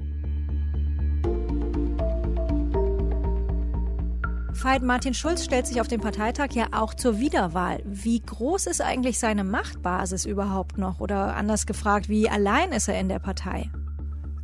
Veit 4.61 4.83
Martin 4.83 5.15
Schulz 5.15 5.45
stellt 5.45 5.67
sich 5.67 5.81
auf 5.81 5.87
dem 5.87 6.01
Parteitag 6.01 6.53
ja 6.53 6.69
auch 6.73 6.95
zur 6.95 7.21
Wiederwahl. 7.21 7.83
Wie 7.85 8.21
groß 8.21 8.67
ist 8.67 8.81
eigentlich 8.81 9.19
seine 9.19 9.45
Machtbasis 9.45 10.25
überhaupt 10.25 10.79
noch? 10.79 11.01
Oder 11.01 11.37
anders 11.37 11.67
gefragt, 11.67 12.09
wie 12.09 12.29
allein 12.29 12.73
ist 12.73 12.89
er 12.89 12.99
in 12.99 13.09
der 13.09 13.21
Partei? 13.21 13.71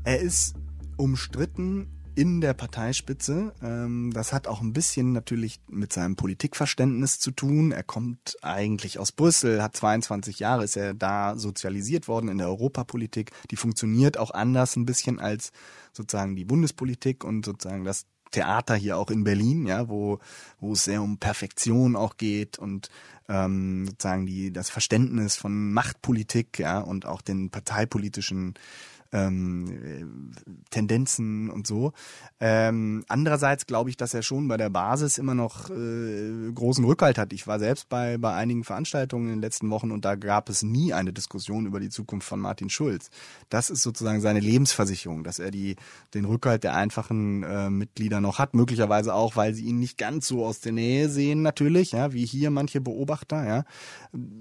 Er 0.04 0.20
ist 0.20 0.54
umstritten 0.98 1.93
in 2.14 2.40
der 2.40 2.54
Parteispitze. 2.54 3.52
Ähm, 3.62 4.12
das 4.12 4.32
hat 4.32 4.46
auch 4.46 4.60
ein 4.60 4.72
bisschen 4.72 5.12
natürlich 5.12 5.60
mit 5.68 5.92
seinem 5.92 6.16
Politikverständnis 6.16 7.18
zu 7.18 7.30
tun. 7.30 7.72
Er 7.72 7.82
kommt 7.82 8.36
eigentlich 8.42 8.98
aus 8.98 9.12
Brüssel, 9.12 9.62
hat 9.62 9.76
22 9.76 10.38
Jahre, 10.38 10.64
ist 10.64 10.76
er 10.76 10.94
da 10.94 11.36
sozialisiert 11.36 12.08
worden 12.08 12.28
in 12.28 12.38
der 12.38 12.48
Europapolitik. 12.48 13.32
Die 13.50 13.56
funktioniert 13.56 14.18
auch 14.18 14.30
anders 14.30 14.76
ein 14.76 14.86
bisschen 14.86 15.18
als 15.18 15.52
sozusagen 15.92 16.36
die 16.36 16.44
Bundespolitik 16.44 17.24
und 17.24 17.44
sozusagen 17.44 17.84
das 17.84 18.06
Theater 18.30 18.74
hier 18.74 18.98
auch 18.98 19.10
in 19.10 19.22
Berlin, 19.22 19.66
ja, 19.66 19.88
wo, 19.88 20.18
wo 20.58 20.72
es 20.72 20.84
sehr 20.84 21.02
um 21.02 21.18
Perfektion 21.18 21.94
auch 21.94 22.16
geht 22.16 22.58
und 22.58 22.90
ähm, 23.28 23.86
sozusagen 23.86 24.26
die, 24.26 24.52
das 24.52 24.70
Verständnis 24.70 25.36
von 25.36 25.72
Machtpolitik, 25.72 26.58
ja, 26.58 26.80
und 26.80 27.06
auch 27.06 27.22
den 27.22 27.50
parteipolitischen 27.50 28.54
ähm, 29.14 30.32
Tendenzen 30.70 31.48
und 31.48 31.66
so. 31.66 31.92
Ähm, 32.40 33.04
andererseits 33.08 33.66
glaube 33.66 33.88
ich, 33.88 33.96
dass 33.96 34.12
er 34.12 34.22
schon 34.22 34.48
bei 34.48 34.56
der 34.56 34.70
Basis 34.70 35.18
immer 35.18 35.34
noch 35.34 35.70
äh, 35.70 36.52
großen 36.52 36.84
Rückhalt 36.84 37.16
hat. 37.16 37.32
Ich 37.32 37.46
war 37.46 37.58
selbst 37.58 37.88
bei, 37.88 38.18
bei 38.18 38.34
einigen 38.34 38.64
Veranstaltungen 38.64 39.26
in 39.26 39.34
den 39.36 39.40
letzten 39.40 39.70
Wochen 39.70 39.92
und 39.92 40.04
da 40.04 40.16
gab 40.16 40.48
es 40.48 40.62
nie 40.62 40.92
eine 40.92 41.12
Diskussion 41.12 41.64
über 41.64 41.78
die 41.78 41.90
Zukunft 41.90 42.28
von 42.28 42.40
Martin 42.40 42.70
Schulz. 42.70 43.08
Das 43.48 43.70
ist 43.70 43.82
sozusagen 43.82 44.20
seine 44.20 44.40
Lebensversicherung, 44.40 45.22
dass 45.22 45.38
er 45.38 45.52
die, 45.52 45.76
den 46.12 46.24
Rückhalt 46.24 46.64
der 46.64 46.74
einfachen 46.74 47.44
äh, 47.44 47.70
Mitglieder 47.70 48.20
noch 48.20 48.40
hat. 48.40 48.54
Möglicherweise 48.54 49.14
auch, 49.14 49.36
weil 49.36 49.54
sie 49.54 49.66
ihn 49.66 49.78
nicht 49.78 49.96
ganz 49.96 50.26
so 50.26 50.44
aus 50.44 50.60
der 50.60 50.72
Nähe 50.72 51.08
sehen, 51.08 51.42
natürlich, 51.42 51.92
ja, 51.92 52.12
wie 52.12 52.26
hier 52.26 52.50
manche 52.50 52.80
Beobachter, 52.80 53.46
ja. 53.46 53.64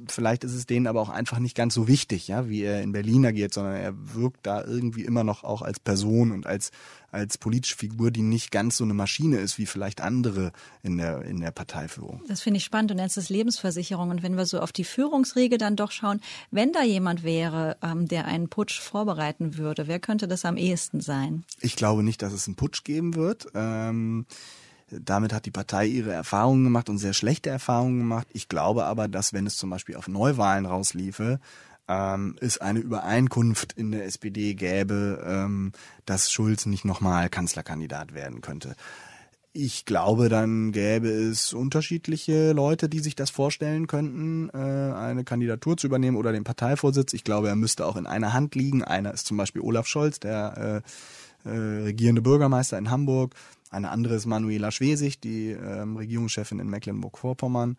Vielleicht 0.08 0.44
ist 0.44 0.54
es 0.54 0.66
denen 0.66 0.88
aber 0.88 1.02
auch 1.02 1.10
einfach 1.10 1.40
nicht 1.40 1.56
ganz 1.56 1.74
so 1.74 1.88
wichtig, 1.88 2.28
ja, 2.28 2.50
wie 2.50 2.62
er 2.62 2.82
in 2.82 2.92
Berlin 2.92 3.26
agiert, 3.26 3.54
sondern 3.54 3.76
er 3.76 3.94
wirkt 4.16 4.46
da 4.46 4.63
irgendwie 4.66 5.04
immer 5.04 5.24
noch 5.24 5.44
auch 5.44 5.62
als 5.62 5.80
Person 5.80 6.32
und 6.32 6.46
als, 6.46 6.72
als 7.12 7.38
politische 7.38 7.76
Figur, 7.76 8.12
die 8.12 8.22
nicht 8.22 8.52
ganz 8.52 8.78
so 8.78 8.84
eine 8.84 8.94
Maschine 8.94 9.38
ist 9.38 9.58
wie 9.58 9.66
vielleicht 9.66 10.02
andere 10.02 10.52
in 10.82 10.98
der, 10.98 11.24
in 11.24 11.40
der 11.40 11.52
Parteiführung. 11.52 12.22
Das 12.28 12.42
finde 12.42 12.58
ich 12.58 12.64
spannend. 12.64 12.92
Du 12.92 12.96
nennst 12.96 13.18
es 13.18 13.30
Lebensversicherung. 13.30 14.10
Und 14.10 14.24
wenn 14.24 14.36
wir 14.36 14.46
so 14.46 14.60
auf 14.60 14.72
die 14.72 14.84
Führungsriege 14.84 15.58
dann 15.58 15.76
doch 15.76 15.92
schauen, 15.92 16.22
wenn 16.52 16.72
da 16.72 16.84
jemand 16.84 17.24
wäre, 17.24 17.78
ähm, 17.82 18.08
der 18.08 18.26
einen 18.26 18.50
Putsch 18.50 18.80
vorbereiten 18.80 19.58
würde, 19.58 19.88
wer 19.88 20.00
könnte 20.00 20.28
das 20.28 20.46
am 20.46 20.58
ehesten 20.58 21.02
sein? 21.02 21.44
Ich 21.60 21.76
glaube 21.76 22.04
nicht, 22.04 22.22
dass 22.22 22.34
es 22.34 22.48
einen 22.48 22.56
Putsch 22.56 22.84
geben 22.84 23.16
wird. 23.16 23.48
Ähm 23.54 24.26
damit 25.02 25.34
hat 25.34 25.46
die 25.46 25.52
Partei 25.52 25.88
ihre 25.88 26.12
Erfahrungen 26.12 26.64
gemacht 26.64 26.90
und 26.90 26.98
sehr 26.98 27.14
schlechte 27.14 27.50
Erfahrungen 27.50 28.00
gemacht. 28.00 28.28
Ich 28.34 28.50
glaube 28.50 28.86
aber, 28.86 29.08
dass 29.08 29.34
wenn 29.34 29.48
es 29.48 29.58
zum 29.58 29.70
Beispiel 29.70 29.96
auf 29.96 30.08
Neuwahlen 30.08 30.66
rausliefe, 30.66 31.40
ähm, 31.88 32.36
es 32.40 32.58
eine 32.60 32.80
Übereinkunft 32.80 33.74
in 33.74 33.92
der 33.92 34.06
SPD 34.06 34.54
gäbe, 34.54 35.24
ähm, 35.26 35.72
dass 36.06 36.32
Schulz 36.32 36.66
nicht 36.66 36.86
nochmal 36.86 37.30
Kanzlerkandidat 37.30 38.14
werden 38.14 38.42
könnte. 38.42 38.76
Ich 39.56 39.86
glaube, 39.86 40.30
dann 40.30 40.72
gäbe 40.72 41.10
es 41.10 41.54
unterschiedliche 41.54 42.54
Leute, 42.54 42.90
die 42.90 43.02
sich 43.02 43.16
das 43.16 43.30
vorstellen 43.30 43.86
könnten, 43.86 44.50
äh, 44.50 44.58
eine 44.58 45.24
Kandidatur 45.24 45.78
zu 45.78 45.86
übernehmen 45.86 46.18
oder 46.18 46.32
den 46.32 46.44
Parteivorsitz. 46.44 47.14
Ich 47.14 47.24
glaube, 47.24 47.50
er 47.50 47.56
müsste 47.56 47.86
auch 47.86 47.96
in 47.96 48.08
einer 48.08 48.34
Hand 48.34 48.56
liegen. 48.56 48.84
Einer 48.84 49.14
ist 49.14 49.28
zum 49.28 49.38
Beispiel 49.38 49.62
Olaf 49.62 49.86
Scholz, 49.86 50.20
der 50.20 50.84
äh, 51.46 51.50
äh, 51.50 51.84
regierende 51.84 52.24
Bürgermeister 52.24 52.80
in 52.80 52.90
Hamburg. 52.90 53.36
Eine 53.70 53.90
andere 53.90 54.16
ist 54.16 54.26
Manuela 54.26 54.72
Schwesig, 54.72 55.20
die 55.20 55.52
ähm, 55.52 55.98
Regierungschefin 55.98 56.60
in 56.60 56.70
Mecklenburg-Vorpommern. 56.70 57.78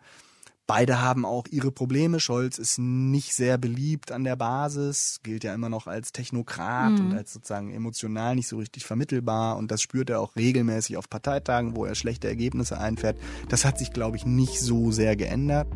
Beide 0.67 0.99
haben 0.99 1.25
auch 1.25 1.45
ihre 1.51 1.71
Probleme. 1.71 2.19
Scholz 2.19 2.57
ist 2.57 2.79
nicht 2.79 3.35
sehr 3.35 3.59
beliebt 3.59 4.11
an 4.11 4.23
der 4.23 4.35
Basis, 4.35 5.19
gilt 5.21 5.43
ja 5.43 5.53
immer 5.53 5.69
noch 5.69 5.85
als 5.85 6.11
Technokrat 6.11 6.93
mhm. 6.93 7.05
und 7.05 7.13
als 7.13 7.33
sozusagen 7.33 7.71
emotional 7.71 8.33
nicht 8.33 8.47
so 8.47 8.57
richtig 8.57 8.83
vermittelbar. 8.83 9.57
Und 9.57 9.69
das 9.69 9.83
spürt 9.83 10.09
er 10.09 10.19
auch 10.19 10.35
regelmäßig 10.35 10.97
auf 10.97 11.07
Parteitagen, 11.07 11.75
wo 11.75 11.85
er 11.85 11.93
schlechte 11.93 12.27
Ergebnisse 12.27 12.79
einfährt. 12.79 13.19
Das 13.47 13.63
hat 13.63 13.77
sich, 13.77 13.93
glaube 13.93 14.17
ich, 14.17 14.25
nicht 14.25 14.59
so 14.59 14.91
sehr 14.91 15.15
geändert. 15.15 15.67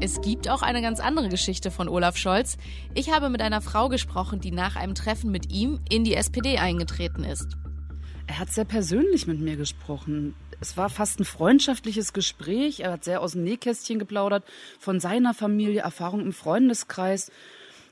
Es 0.00 0.20
gibt 0.20 0.48
auch 0.50 0.60
eine 0.60 0.82
ganz 0.82 1.00
andere 1.00 1.30
Geschichte 1.30 1.70
von 1.70 1.88
Olaf 1.88 2.18
Scholz. 2.18 2.58
Ich 2.94 3.10
habe 3.10 3.30
mit 3.30 3.40
einer 3.40 3.62
Frau 3.62 3.88
gesprochen, 3.88 4.40
die 4.40 4.52
nach 4.52 4.76
einem 4.76 4.94
Treffen 4.94 5.30
mit 5.30 5.50
ihm 5.50 5.80
in 5.88 6.04
die 6.04 6.14
SPD 6.14 6.58
eingetreten 6.58 7.24
ist. 7.24 7.56
Er 8.26 8.38
hat 8.38 8.50
sehr 8.50 8.66
persönlich 8.66 9.26
mit 9.26 9.40
mir 9.40 9.56
gesprochen 9.56 10.34
es 10.60 10.76
war 10.76 10.90
fast 10.90 11.20
ein 11.20 11.24
freundschaftliches 11.24 12.12
Gespräch. 12.12 12.80
Er 12.80 12.92
hat 12.92 13.04
sehr 13.04 13.20
aus 13.20 13.32
dem 13.32 13.44
Nähkästchen 13.44 13.98
geplaudert 13.98 14.44
von 14.78 15.00
seiner 15.00 15.34
Familie, 15.34 15.82
Erfahrung 15.82 16.20
im 16.20 16.32
Freundeskreis. 16.32 17.30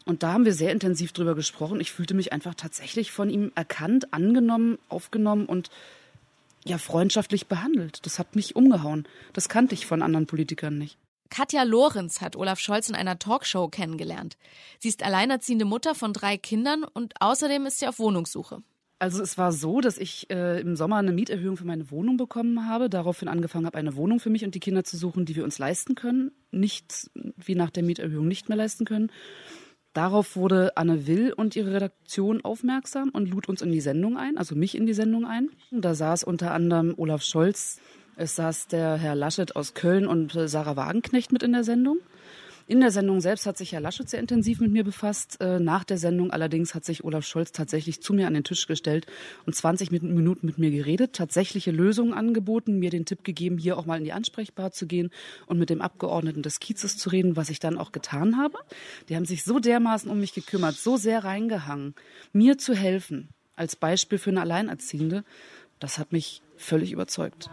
Und 0.04 0.22
da 0.22 0.32
haben 0.32 0.44
wir 0.44 0.54
sehr 0.54 0.72
intensiv 0.72 1.12
drüber 1.12 1.34
gesprochen. 1.34 1.80
Ich 1.80 1.92
fühlte 1.92 2.14
mich 2.14 2.32
einfach 2.32 2.54
tatsächlich 2.54 3.12
von 3.12 3.30
ihm 3.30 3.52
erkannt, 3.54 4.12
angenommen, 4.12 4.78
aufgenommen 4.88 5.46
und 5.46 5.70
ja, 6.64 6.78
freundschaftlich 6.78 7.46
behandelt. 7.46 8.04
Das 8.06 8.18
hat 8.18 8.34
mich 8.34 8.56
umgehauen. 8.56 9.06
Das 9.32 9.48
kannte 9.48 9.74
ich 9.74 9.86
von 9.86 10.02
anderen 10.02 10.26
Politikern 10.26 10.78
nicht. 10.78 10.98
Katja 11.30 11.64
Lorenz 11.64 12.20
hat 12.20 12.36
Olaf 12.36 12.58
Scholz 12.58 12.88
in 12.88 12.94
einer 12.94 13.18
Talkshow 13.18 13.68
kennengelernt. 13.68 14.36
Sie 14.78 14.88
ist 14.88 15.02
alleinerziehende 15.02 15.64
Mutter 15.64 15.94
von 15.94 16.12
drei 16.12 16.36
Kindern 16.36 16.84
und 16.84 17.20
außerdem 17.20 17.66
ist 17.66 17.80
sie 17.80 17.88
auf 17.88 17.98
Wohnungssuche. 17.98 18.62
Also 18.98 19.22
es 19.22 19.36
war 19.36 19.52
so, 19.52 19.82
dass 19.82 19.98
ich 19.98 20.30
äh, 20.30 20.60
im 20.60 20.74
Sommer 20.74 20.96
eine 20.96 21.12
Mieterhöhung 21.12 21.58
für 21.58 21.66
meine 21.66 21.90
Wohnung 21.90 22.16
bekommen 22.16 22.66
habe, 22.66 22.88
daraufhin 22.88 23.28
angefangen 23.28 23.66
habe, 23.66 23.76
eine 23.76 23.94
Wohnung 23.94 24.20
für 24.20 24.30
mich 24.30 24.44
und 24.44 24.54
die 24.54 24.60
Kinder 24.60 24.84
zu 24.84 24.96
suchen, 24.96 25.26
die 25.26 25.36
wir 25.36 25.44
uns 25.44 25.58
leisten 25.58 25.94
können, 25.94 26.32
nicht 26.50 27.10
wie 27.36 27.54
nach 27.54 27.70
der 27.70 27.82
Mieterhöhung 27.82 28.26
nicht 28.26 28.48
mehr 28.48 28.56
leisten 28.56 28.86
können. 28.86 29.10
Darauf 29.92 30.36
wurde 30.36 30.76
Anne 30.76 31.06
Will 31.06 31.32
und 31.32 31.56
ihre 31.56 31.72
Redaktion 31.72 32.42
aufmerksam 32.42 33.10
und 33.10 33.28
lud 33.28 33.48
uns 33.48 33.60
in 33.60 33.72
die 33.72 33.80
Sendung 33.80 34.16
ein, 34.16 34.38
also 34.38 34.54
mich 34.54 34.74
in 34.74 34.86
die 34.86 34.94
Sendung 34.94 35.26
ein. 35.26 35.50
Da 35.70 35.94
saß 35.94 36.24
unter 36.24 36.52
anderem 36.52 36.94
Olaf 36.96 37.22
Scholz, 37.22 37.80
es 38.16 38.36
saß 38.36 38.68
der 38.68 38.96
Herr 38.96 39.14
Laschet 39.14 39.56
aus 39.56 39.74
Köln 39.74 40.06
und 40.06 40.34
äh, 40.34 40.48
Sarah 40.48 40.76
Wagenknecht 40.76 41.32
mit 41.32 41.42
in 41.42 41.52
der 41.52 41.64
Sendung. 41.64 41.98
In 42.68 42.80
der 42.80 42.90
Sendung 42.90 43.20
selbst 43.20 43.46
hat 43.46 43.56
sich 43.56 43.72
Herr 43.72 43.80
Laschet 43.80 44.08
sehr 44.08 44.18
intensiv 44.18 44.58
mit 44.58 44.72
mir 44.72 44.82
befasst. 44.82 45.40
Äh, 45.40 45.60
nach 45.60 45.84
der 45.84 45.98
Sendung 45.98 46.32
allerdings 46.32 46.74
hat 46.74 46.84
sich 46.84 47.04
Olaf 47.04 47.24
Scholz 47.24 47.52
tatsächlich 47.52 48.02
zu 48.02 48.12
mir 48.12 48.26
an 48.26 48.34
den 48.34 48.42
Tisch 48.42 48.66
gestellt 48.66 49.06
und 49.44 49.54
20 49.54 49.92
Minuten 49.92 50.44
mit 50.44 50.58
mir 50.58 50.72
geredet, 50.72 51.12
tatsächliche 51.12 51.70
Lösungen 51.70 52.12
angeboten, 52.12 52.80
mir 52.80 52.90
den 52.90 53.04
Tipp 53.04 53.22
gegeben, 53.22 53.56
hier 53.56 53.78
auch 53.78 53.86
mal 53.86 53.98
in 53.98 54.04
die 54.04 54.12
Ansprechbar 54.12 54.72
zu 54.72 54.88
gehen 54.88 55.10
und 55.46 55.60
mit 55.60 55.70
dem 55.70 55.80
Abgeordneten 55.80 56.42
des 56.42 56.58
Kiezes 56.58 56.98
zu 56.98 57.08
reden, 57.10 57.36
was 57.36 57.50
ich 57.50 57.60
dann 57.60 57.78
auch 57.78 57.92
getan 57.92 58.36
habe. 58.36 58.58
Die 59.08 59.14
haben 59.14 59.26
sich 59.26 59.44
so 59.44 59.60
dermaßen 59.60 60.10
um 60.10 60.18
mich 60.18 60.34
gekümmert, 60.34 60.74
so 60.74 60.96
sehr 60.96 61.22
reingehangen, 61.22 61.94
mir 62.32 62.58
zu 62.58 62.74
helfen, 62.74 63.28
als 63.54 63.76
Beispiel 63.76 64.18
für 64.18 64.30
eine 64.30 64.40
Alleinerziehende. 64.40 65.22
Das 65.78 65.98
hat 65.98 66.10
mich 66.10 66.42
völlig 66.56 66.90
überzeugt. 66.90 67.48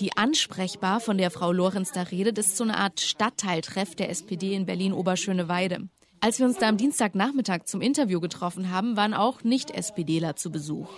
Die 0.00 0.16
Ansprechbar, 0.16 0.98
von 0.98 1.18
der 1.18 1.30
Frau 1.30 1.52
Lorenz 1.52 1.92
da 1.92 2.02
redet, 2.02 2.36
ist 2.38 2.56
so 2.56 2.64
eine 2.64 2.76
Art 2.76 3.00
Stadtteiltreff 3.00 3.94
der 3.94 4.10
SPD 4.10 4.54
in 4.54 4.66
Berlin-Oberschöneweide. 4.66 5.88
Als 6.20 6.40
wir 6.40 6.46
uns 6.46 6.58
da 6.58 6.68
am 6.68 6.76
Dienstagnachmittag 6.76 7.64
zum 7.66 7.80
Interview 7.80 8.18
getroffen 8.18 8.70
haben, 8.70 8.96
waren 8.96 9.14
auch 9.14 9.44
Nicht-SPDler 9.44 10.34
zu 10.34 10.50
Besuch. 10.50 10.88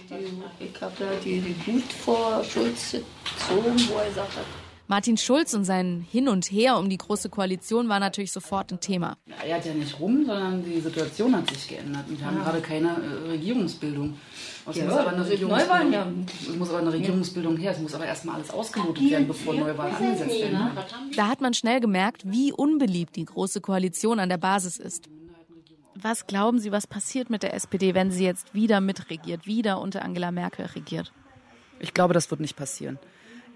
Ich 0.60 0.80
habe 0.80 0.94
da 0.98 1.06
die 1.22 1.54
gut 1.66 1.92
vor 1.92 2.42
Schulz 2.42 2.92
gezogen, 2.92 3.76
wo 3.90 3.98
er 3.98 4.12
sagt 4.12 4.38
Martin 4.88 5.16
Schulz 5.16 5.52
und 5.52 5.64
sein 5.64 6.06
Hin 6.12 6.28
und 6.28 6.44
Her 6.44 6.78
um 6.78 6.88
die 6.88 6.96
Große 6.96 7.28
Koalition 7.28 7.88
war 7.88 7.98
natürlich 7.98 8.30
sofort 8.30 8.70
ein 8.70 8.78
Thema. 8.78 9.16
Er 9.44 9.56
hat 9.56 9.66
ja 9.66 9.74
nicht 9.74 9.98
rum, 9.98 10.24
sondern 10.24 10.64
die 10.64 10.80
Situation 10.80 11.34
hat 11.34 11.50
sich 11.50 11.66
geändert. 11.66 12.04
Wir 12.08 12.24
haben 12.24 12.36
ja. 12.36 12.44
gerade 12.44 12.60
keine 12.60 12.90
äh, 12.90 13.30
Regierungsbildung. 13.30 14.16
Es, 14.68 14.76
ja, 14.76 14.84
muss 14.84 14.94
aber 14.94 15.10
eine 15.10 15.28
Regierungsbildung, 15.28 15.92
ja. 15.92 16.06
es 16.48 16.56
muss 16.56 16.68
aber 16.68 16.78
eine 16.78 16.92
Regierungsbildung 16.92 17.56
her. 17.56 17.72
Es 17.72 17.80
muss 17.80 17.94
aber 17.94 18.06
erstmal 18.06 18.36
alles 18.36 18.50
ausgelotet 18.50 19.10
werden, 19.10 19.26
bevor 19.26 19.54
Neuwahlen 19.54 19.96
angesetzt 19.96 20.40
werden. 20.40 20.70
Da 21.16 21.28
hat 21.28 21.40
man 21.40 21.52
schnell 21.52 21.80
gemerkt, 21.80 22.22
wie 22.24 22.52
unbeliebt 22.52 23.16
die 23.16 23.24
Große 23.24 23.60
Koalition 23.60 24.20
an 24.20 24.28
der 24.28 24.38
Basis 24.38 24.78
ist. 24.78 25.08
Was 25.96 26.28
glauben 26.28 26.60
Sie, 26.60 26.70
was 26.70 26.86
passiert 26.86 27.28
mit 27.28 27.42
der 27.42 27.54
SPD, 27.54 27.94
wenn 27.94 28.10
sie 28.12 28.24
jetzt 28.24 28.54
wieder 28.54 28.80
mitregiert, 28.80 29.46
wieder 29.46 29.80
unter 29.80 30.02
Angela 30.02 30.30
Merkel 30.30 30.66
regiert? 30.66 31.12
Ich 31.80 31.92
glaube, 31.92 32.14
das 32.14 32.30
wird 32.30 32.40
nicht 32.40 32.54
passieren. 32.54 32.98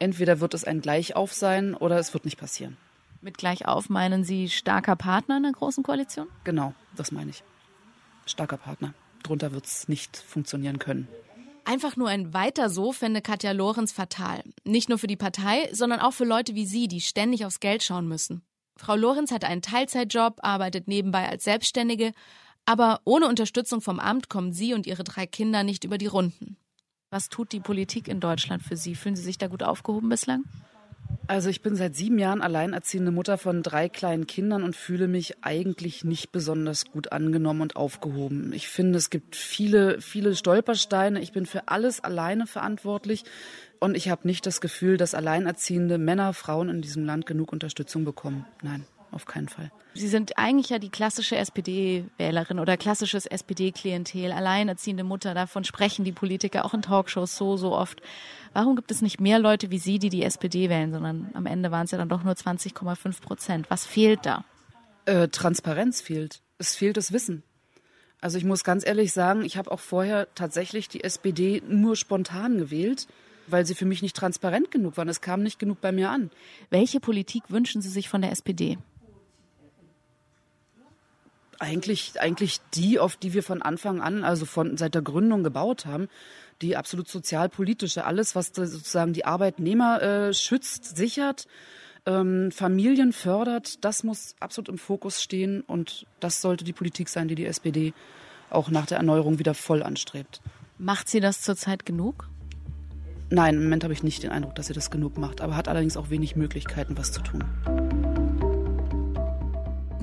Entweder 0.00 0.40
wird 0.40 0.54
es 0.54 0.64
ein 0.64 0.80
Gleichauf 0.80 1.33
sein 1.33 1.75
oder 1.75 1.99
es 1.99 2.12
wird 2.14 2.25
nicht 2.25 2.38
passieren. 2.38 2.76
Mit 3.21 3.37
Gleichauf 3.37 3.90
meinen 3.90 4.25
Sie 4.25 4.49
starker 4.49 4.97
Partner 4.97 5.37
in 5.37 5.42
der 5.42 5.52
Großen 5.52 5.85
Koalition? 5.85 6.26
Genau, 6.42 6.75
das 6.97 7.12
meine 7.12 7.30
ich. 7.30 7.45
Starker 8.25 8.57
Partner. 8.57 8.95
Drunter 9.23 9.52
wird 9.52 9.66
es 9.66 9.88
nicht 9.88 10.16
funktionieren 10.16 10.78
können. 10.78 11.07
Einfach 11.66 11.97
nur 11.97 12.09
ein 12.09 12.33
Weiter 12.33 12.71
so 12.71 12.92
fände 12.92 13.21
Katja 13.21 13.52
Lorenz 13.52 13.92
fatal. 13.92 14.42
Nicht 14.64 14.88
nur 14.88 14.99
für 14.99 15.07
die 15.07 15.16
Partei, 15.16 15.69
sondern 15.73 16.00
auch 16.00 16.14
für 16.14 16.25
Leute 16.25 16.54
wie 16.54 16.64
Sie, 16.66 16.88
die 16.88 17.02
ständig 17.02 17.45
aufs 17.45 17.61
Geld 17.61 17.83
schauen 17.83 18.09
müssen. 18.09 18.42
Frau 18.76 18.97
Lorenz 18.97 19.30
hat 19.30 19.45
einen 19.45 19.61
Teilzeitjob, 19.61 20.38
arbeitet 20.42 20.88
nebenbei 20.88 21.28
als 21.28 21.45
Selbstständige, 21.45 22.12
aber 22.64 23.00
ohne 23.04 23.28
Unterstützung 23.28 23.83
vom 23.83 24.00
Amt 24.00 24.30
kommen 24.30 24.52
sie 24.54 24.73
und 24.73 24.87
ihre 24.87 25.04
drei 25.04 25.26
Kinder 25.26 25.62
nicht 25.62 25.85
über 25.85 25.99
die 25.99 26.07
Runden. 26.07 26.57
Was 27.11 27.29
tut 27.29 27.50
die 27.50 27.59
Politik 27.59 28.07
in 28.07 28.21
Deutschland 28.21 28.62
für 28.62 28.76
Sie? 28.76 28.95
Fühlen 28.95 29.17
Sie 29.17 29.23
sich 29.25 29.37
da 29.37 29.49
gut 29.49 29.64
aufgehoben 29.64 30.09
bislang? 30.09 30.45
Also 31.26 31.49
ich 31.49 31.61
bin 31.61 31.75
seit 31.75 31.97
sieben 31.97 32.21
Jahren 32.21 32.40
alleinerziehende 32.40 33.11
Mutter 33.11 33.37
von 33.37 33.64
drei 33.64 33.88
kleinen 33.88 34.29
Kindern 34.29 34.62
und 34.62 34.76
fühle 34.76 35.09
mich 35.09 35.43
eigentlich 35.43 36.05
nicht 36.05 36.31
besonders 36.31 36.85
gut 36.85 37.11
angenommen 37.11 37.62
und 37.62 37.75
aufgehoben. 37.75 38.52
Ich 38.52 38.69
finde, 38.69 38.97
es 38.97 39.11
gibt 39.11 39.35
viele, 39.35 40.00
viele 40.00 40.37
Stolpersteine. 40.37 41.21
Ich 41.21 41.33
bin 41.33 41.47
für 41.47 41.67
alles 41.67 41.99
alleine 41.99 42.47
verantwortlich. 42.47 43.25
Und 43.81 43.97
ich 43.97 44.09
habe 44.09 44.26
nicht 44.29 44.47
das 44.47 44.61
Gefühl, 44.61 44.97
dass 44.97 45.14
alleinerziehende 45.14 45.99
Männer, 45.99 46.33
Frauen 46.33 46.69
in 46.69 46.81
diesem 46.81 47.05
Land 47.05 47.26
genug 47.26 47.52
Unterstützung 47.52 48.05
bekommen. 48.05 48.45
Nein, 48.62 48.85
auf 49.12 49.26
keinen 49.26 49.49
Fall. 49.49 49.71
Sie 49.95 50.09
sind 50.09 50.38
eigentlich 50.38 50.71
ja 50.71 50.79
die 50.79 50.90
klassische 50.90 51.37
SPD-Wählerin 51.37 52.59
oder 52.59 52.76
klassisches 52.76 53.26
SPD-Klientel, 53.26 54.33
alleinerziehende 54.33 55.05
Mutter. 55.05 55.35
Davon 55.35 55.64
sprechen 55.64 56.05
die 56.05 56.12
Politiker 56.12 56.64
auch 56.64 56.75
in 56.75 56.83
Talkshows 56.83 57.37
so, 57.37 57.57
so 57.57 57.73
oft. 57.73 58.00
Warum 58.52 58.76
gibt 58.76 58.90
es 58.90 59.02
nicht 59.02 59.21
mehr 59.21 59.38
Leute 59.38 59.71
wie 59.71 59.79
Sie, 59.79 59.99
die 59.99 60.09
die 60.09 60.23
SPD 60.23 60.69
wählen, 60.69 60.93
sondern 60.93 61.31
am 61.35 61.47
Ende 61.47 61.71
waren 61.71 61.85
es 61.85 61.90
ja 61.90 61.99
dann 61.99 62.09
doch 62.09 62.23
nur 62.23 62.35
20,5 62.35 63.21
Prozent? 63.21 63.71
Was 63.71 63.87
fehlt 63.87 64.25
da? 64.25 64.45
Äh, 65.07 65.29
Transparenz 65.29 66.00
fehlt. 66.00 66.40
Es 66.59 66.75
fehlt 66.75 66.97
das 66.97 67.12
Wissen. 67.12 67.43
Also 68.21 68.38
ich 68.38 68.45
muss 68.45 68.64
ganz 68.64 68.87
ehrlich 68.87 69.12
sagen, 69.12 69.45
ich 69.45 69.57
habe 69.57 69.71
auch 69.73 69.81
vorher 69.81 70.29
tatsächlich 70.35 70.88
die 70.88 71.02
SPD 71.02 71.62
nur 71.67 71.97
spontan 71.97 72.59
gewählt 72.59 73.07
weil 73.52 73.67
sie 73.67 73.75
für 73.75 73.85
mich 73.85 74.02
nicht 74.02 74.17
transparent 74.17 74.71
genug 74.71 74.97
waren. 74.97 75.09
Es 75.09 75.21
kam 75.21 75.43
nicht 75.43 75.59
genug 75.59 75.81
bei 75.81 75.93
mir 75.93 76.11
an. 76.11 76.31
Welche 76.71 77.00
Politik 77.00 77.45
wünschen 77.49 77.83
Sie 77.83 77.88
sich 77.88 78.09
von 78.09 78.23
der 78.23 78.33
SPD? 78.33 78.79
Eigentlich, 81.61 82.21
eigentlich 82.21 82.61
die, 82.75 82.99
auf 82.99 83.17
die 83.17 83.35
wir 83.35 83.43
von 83.43 83.62
Anfang 83.62 84.00
an, 84.00 84.25
also 84.25 84.47
von 84.47 84.76
seit 84.76 84.95
der 84.95 85.02
Gründung 85.02 85.45
gebaut 85.45 85.87
haben, 85.87 86.09
die 86.62 86.76
absolut 86.76 87.07
sozialpolitische, 87.07 88.05
alles, 88.05 88.35
was 88.35 88.49
sozusagen 88.55 89.12
die 89.12 89.25
Arbeitnehmer 89.25 90.02
äh, 90.02 90.35
schützt, 90.35 90.97
sichert, 90.97 91.47
ähm, 92.07 92.50
Familien 92.50 93.12
fördert, 93.12 93.85
das 93.85 94.05
muss 94.05 94.35
absolut 94.40 94.69
im 94.69 94.79
Fokus 94.79 95.23
stehen 95.23 95.61
und 95.61 96.07
das 96.19 96.40
sollte 96.40 96.64
die 96.64 96.73
Politik 96.73 97.09
sein, 97.09 97.29
die 97.29 97.35
die 97.35 97.47
SPD 97.47 97.93
auch 98.49 98.71
nach 98.71 98.87
der 98.87 98.99
Erneuerung 98.99 99.38
wieder 99.38 99.55
voll 99.55 99.83
anstrebt. 99.83 100.40
Macht 100.79 101.09
sie 101.09 101.21
das 101.21 101.43
zurzeit 101.43 101.85
genug? 101.85 102.29
Nein, 103.29 103.57
im 103.57 103.64
Moment 103.64 103.85
habe 103.85 103.93
ich 103.93 104.02
nicht 104.02 104.23
den 104.23 104.31
Eindruck, 104.31 104.55
dass 104.55 104.67
sie 104.67 104.73
das 104.73 104.90
genug 104.90 105.19
macht, 105.19 105.40
aber 105.40 105.57
hat 105.57 105.69
allerdings 105.69 105.97
auch 105.97 106.11
wenig 106.11 106.37
Möglichkeiten, 106.37 106.97
was 106.97 107.12
zu 107.12 107.21
tun. 107.21 107.45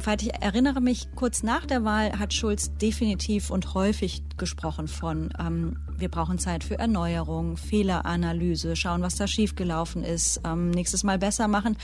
Veit, 0.07 0.21
ich 0.21 0.33
erinnere 0.41 0.79
mich, 0.79 1.09
kurz 1.15 1.43
nach 1.43 1.65
der 1.65 1.83
Wahl 1.83 2.17
hat 2.17 2.33
Schulz 2.33 2.71
definitiv 2.77 3.49
und 3.49 3.73
häufig 3.73 4.23
gesprochen 4.37 4.87
von, 4.87 5.33
ähm, 5.37 5.79
wir 5.97 6.07
brauchen 6.07 6.39
Zeit 6.39 6.63
für 6.63 6.79
Erneuerung, 6.79 7.57
Fehleranalyse, 7.57 8.77
schauen, 8.77 9.01
was 9.01 9.17
da 9.17 9.27
schiefgelaufen 9.27 10.05
ist, 10.05 10.39
ähm, 10.45 10.71
nächstes 10.71 11.03
Mal 11.03 11.19
besser 11.19 11.49
machen. 11.49 11.75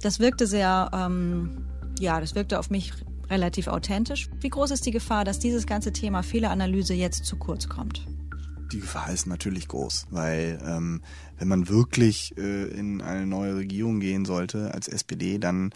Das 0.00 0.20
wirkte 0.20 0.46
sehr, 0.46 0.90
ähm, 0.94 1.66
ja, 2.00 2.18
das 2.18 2.34
wirkte 2.34 2.58
auf 2.58 2.70
mich 2.70 2.94
relativ 3.28 3.66
authentisch. 3.68 4.30
Wie 4.40 4.48
groß 4.48 4.70
ist 4.70 4.86
die 4.86 4.90
Gefahr, 4.90 5.26
dass 5.26 5.38
dieses 5.38 5.66
ganze 5.66 5.92
Thema 5.92 6.22
Fehleranalyse 6.22 6.94
jetzt 6.94 7.26
zu 7.26 7.36
kurz 7.36 7.68
kommt? 7.68 8.06
Die 8.72 8.80
Gefahr 8.80 9.12
ist 9.12 9.26
natürlich 9.26 9.68
groß, 9.68 10.06
weil 10.10 10.58
ähm, 10.64 11.02
wenn 11.38 11.48
man 11.48 11.68
wirklich 11.68 12.36
äh, 12.36 12.64
in 12.68 13.02
eine 13.02 13.26
neue 13.26 13.56
Regierung 13.56 14.00
gehen 14.00 14.24
sollte 14.24 14.72
als 14.74 14.88
SPD, 14.88 15.38
dann 15.38 15.72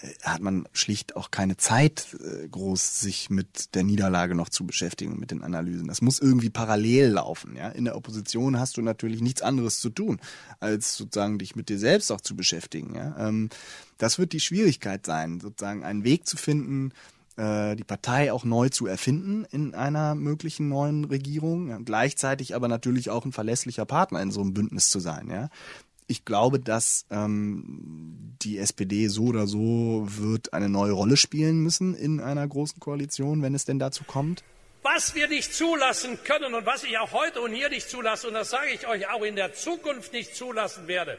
äh, 0.00 0.08
hat 0.22 0.40
man 0.40 0.68
schlicht 0.72 1.16
auch 1.16 1.30
keine 1.30 1.56
Zeit, 1.56 2.16
äh, 2.20 2.48
groß 2.48 3.00
sich 3.00 3.30
mit 3.30 3.74
der 3.74 3.84
Niederlage 3.84 4.34
noch 4.34 4.48
zu 4.48 4.66
beschäftigen, 4.66 5.18
mit 5.18 5.30
den 5.30 5.42
Analysen. 5.42 5.88
Das 5.88 6.02
muss 6.02 6.18
irgendwie 6.18 6.50
parallel 6.50 7.10
laufen. 7.10 7.56
Ja? 7.56 7.68
In 7.68 7.84
der 7.84 7.96
Opposition 7.96 8.58
hast 8.58 8.76
du 8.76 8.82
natürlich 8.82 9.20
nichts 9.20 9.42
anderes 9.42 9.80
zu 9.80 9.90
tun, 9.90 10.20
als 10.60 10.96
sozusagen 10.96 11.38
dich 11.38 11.56
mit 11.56 11.68
dir 11.68 11.78
selbst 11.78 12.10
auch 12.10 12.20
zu 12.20 12.36
beschäftigen. 12.36 12.94
Ja? 12.94 13.16
Ähm, 13.18 13.48
das 13.98 14.18
wird 14.18 14.32
die 14.32 14.40
Schwierigkeit 14.40 15.06
sein, 15.06 15.40
sozusagen 15.40 15.84
einen 15.84 16.04
Weg 16.04 16.26
zu 16.26 16.36
finden, 16.36 16.92
die 17.38 17.84
Partei 17.84 18.32
auch 18.32 18.44
neu 18.44 18.70
zu 18.70 18.86
erfinden 18.86 19.44
in 19.50 19.74
einer 19.74 20.14
möglichen 20.14 20.70
neuen 20.70 21.04
Regierung, 21.04 21.68
ja, 21.68 21.78
gleichzeitig 21.84 22.54
aber 22.54 22.66
natürlich 22.66 23.10
auch 23.10 23.26
ein 23.26 23.32
verlässlicher 23.32 23.84
Partner 23.84 24.22
in 24.22 24.30
so 24.30 24.40
einem 24.40 24.54
Bündnis 24.54 24.88
zu 24.88 25.00
sein. 25.00 25.28
Ja. 25.28 25.50
Ich 26.06 26.24
glaube, 26.24 26.60
dass 26.60 27.04
ähm, 27.10 28.36
die 28.40 28.58
SPD 28.58 29.08
so 29.08 29.24
oder 29.24 29.46
so 29.46 30.06
wird 30.06 30.54
eine 30.54 30.68
neue 30.68 30.92
Rolle 30.92 31.16
spielen 31.16 31.58
müssen 31.58 31.94
in 31.94 32.20
einer 32.20 32.46
großen 32.46 32.80
Koalition, 32.80 33.42
wenn 33.42 33.54
es 33.54 33.64
denn 33.64 33.78
dazu 33.78 34.04
kommt. 34.04 34.42
Was 34.82 35.14
wir 35.14 35.28
nicht 35.28 35.52
zulassen 35.52 36.18
können 36.22 36.54
und 36.54 36.64
was 36.64 36.84
ich 36.84 36.96
auch 36.96 37.12
heute 37.12 37.40
und 37.40 37.52
hier 37.52 37.68
nicht 37.68 37.90
zulasse, 37.90 38.28
und 38.28 38.34
das 38.34 38.50
sage 38.50 38.70
ich 38.72 38.86
euch 38.86 39.10
auch 39.10 39.22
in 39.22 39.34
der 39.34 39.52
Zukunft 39.52 40.12
nicht 40.12 40.36
zulassen 40.36 40.86
werde, 40.86 41.18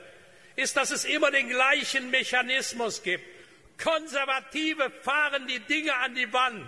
ist, 0.55 0.77
dass 0.77 0.91
es 0.91 1.03
immer 1.05 1.31
den 1.31 1.49
gleichen 1.49 2.09
Mechanismus 2.09 3.03
gibt 3.03 3.23
Konservative 3.77 4.91
fahren 5.01 5.47
die 5.47 5.59
Dinge 5.59 5.95
an 5.95 6.15
die 6.15 6.31
Wand, 6.33 6.63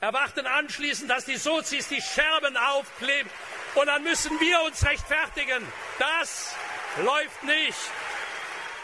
erwarten 0.00 0.46
anschließend, 0.46 1.10
dass 1.10 1.24
die 1.24 1.36
Sozis 1.36 1.88
die 1.88 2.00
Scherben 2.00 2.56
aufkleben 2.56 3.30
und 3.74 3.86
dann 3.86 4.02
müssen 4.02 4.32
wir 4.40 4.62
uns 4.66 4.84
rechtfertigen. 4.84 5.62
Das 5.98 6.54
läuft 7.04 7.44
nicht. 7.44 7.78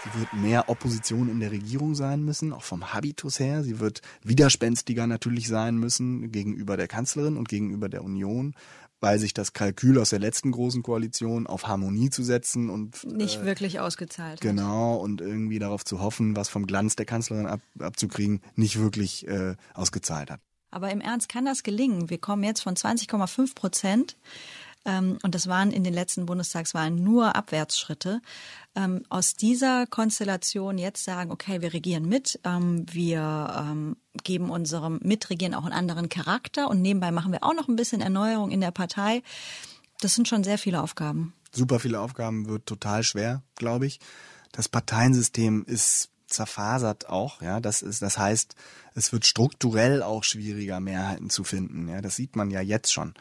Sie 0.03 0.19
wird 0.19 0.33
mehr 0.33 0.71
Opposition 0.71 1.29
in 1.29 1.41
der 1.41 1.51
Regierung 1.51 1.95
sein 1.95 2.23
müssen, 2.23 2.55
auch 2.55 2.63
vom 2.63 2.95
Habitus 2.95 3.39
her. 3.39 3.63
Sie 3.63 3.81
wird 3.81 4.01
widerspenstiger 4.23 5.07
natürlich 5.07 5.47
sein 5.47 5.77
müssen 5.77 6.33
gegenüber 6.33 6.79
der 6.79 6.89
Kanzlerin 6.89 7.37
und 7.37 7.51
gegenüber 7.51 7.91
der 7.91 8.03
Union 8.03 8.55
weil 9.01 9.19
sich 9.19 9.35
das 9.35 9.53
Kalkül 9.53 9.99
aus 9.99 10.11
der 10.11 10.19
letzten 10.19 10.53
großen 10.53 10.83
Koalition 10.83 11.47
auf 11.47 11.67
Harmonie 11.67 12.11
zu 12.11 12.23
setzen 12.23 12.71
und 12.71 13.05
nicht 13.05 13.41
äh, 13.41 13.45
wirklich 13.45 13.81
ausgezahlt. 13.81 14.41
Genau 14.41 14.97
und 14.97 15.21
irgendwie 15.21 15.59
darauf 15.59 15.85
zu 15.85 16.01
hoffen, 16.01 16.37
was 16.37 16.49
vom 16.49 16.67
Glanz 16.67 16.97
der 16.97 17.07
Kanzlerin 17.07 17.47
ab, 17.47 17.61
abzukriegen, 17.79 18.43
nicht 18.55 18.79
wirklich 18.79 19.27
äh, 19.27 19.57
ausgezahlt 19.75 20.31
hat. 20.31 20.41
Aber 20.71 20.91
im 20.91 21.01
Ernst 21.01 21.29
kann 21.29 21.45
das 21.45 21.63
gelingen. 21.63 22.11
Wir 22.11 22.19
kommen 22.19 22.45
jetzt 22.45 22.61
von 22.61 22.75
20,5 22.75 23.55
Prozent 23.55 24.17
und 24.85 25.35
das 25.35 25.47
waren 25.47 25.73
in 25.73 25.85
den 25.85 25.93
letzten 25.93 26.25
Bundestagswahlen 26.27 27.03
nur 27.03 27.37
Abwärtsschritte. 27.37 28.23
Ähm, 28.75 29.03
aus 29.11 29.35
dieser 29.35 29.87
Konstellation 29.87 30.79
jetzt 30.79 31.05
sagen, 31.05 31.31
okay, 31.31 31.61
wir 31.61 31.75
regieren 31.75 32.09
mit, 32.09 32.41
ähm, 32.45 32.87
wir 32.91 33.95
geben 34.25 34.51
unserem 34.51 34.99
Mitregieren 35.03 35.55
auch 35.55 35.65
einen 35.65 35.75
anderen 35.75 36.09
Charakter 36.09 36.69
und 36.69 36.81
nebenbei 36.81 37.11
machen 37.11 37.33
wir 37.33 37.45
auch 37.45 37.55
noch 37.55 37.69
ein 37.69 37.77
bisschen 37.77 38.01
Erneuerung 38.01 38.51
in 38.51 38.61
der 38.61 38.71
Partei. 38.71 39.23
Das 40.01 40.15
sind 40.15 40.29
schon 40.29 40.45
sehr 40.45 40.59
viele 40.59 40.83
Aufgaben. 40.83 41.35
Super 41.53 41.79
viele 41.81 42.01
Aufgaben 42.01 42.49
wird 42.49 42.67
total 42.67 43.03
schwer, 43.03 43.43
glaube 43.57 43.87
ich. 43.87 44.01
Das 44.53 44.69
Parteiensystem 44.69 45.65
ist 45.67 46.11
zerfasert 46.27 47.09
auch, 47.09 47.43
ja. 47.43 47.61
Das 47.61 47.83
ist, 47.83 48.03
das 48.03 48.19
heißt, 48.19 48.55
es 48.95 49.13
wird 49.13 49.27
strukturell 49.27 50.03
auch 50.03 50.25
schwieriger, 50.25 50.81
Mehrheiten 50.81 51.29
zu 51.29 51.45
finden. 51.45 51.89
Ja, 51.89 52.01
das 52.01 52.17
sieht 52.17 52.37
man 52.37 52.51
ja 52.51 52.61
jetzt 52.61 52.93
schon. 52.93 53.15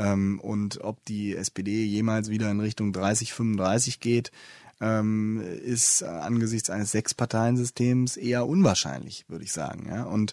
Ähm, 0.00 0.40
und 0.40 0.80
ob 0.80 1.04
die 1.04 1.36
SPD 1.36 1.84
jemals 1.84 2.30
wieder 2.30 2.50
in 2.50 2.60
Richtung 2.60 2.92
30, 2.92 3.34
35 3.34 4.00
geht, 4.00 4.32
ähm, 4.80 5.42
ist 5.42 6.02
angesichts 6.02 6.70
eines 6.70 6.92
Sechs-Parteien-Systems 6.92 8.16
eher 8.16 8.46
unwahrscheinlich, 8.46 9.26
würde 9.28 9.44
ich 9.44 9.52
sagen. 9.52 9.86
Ja? 9.90 10.04
Und 10.04 10.32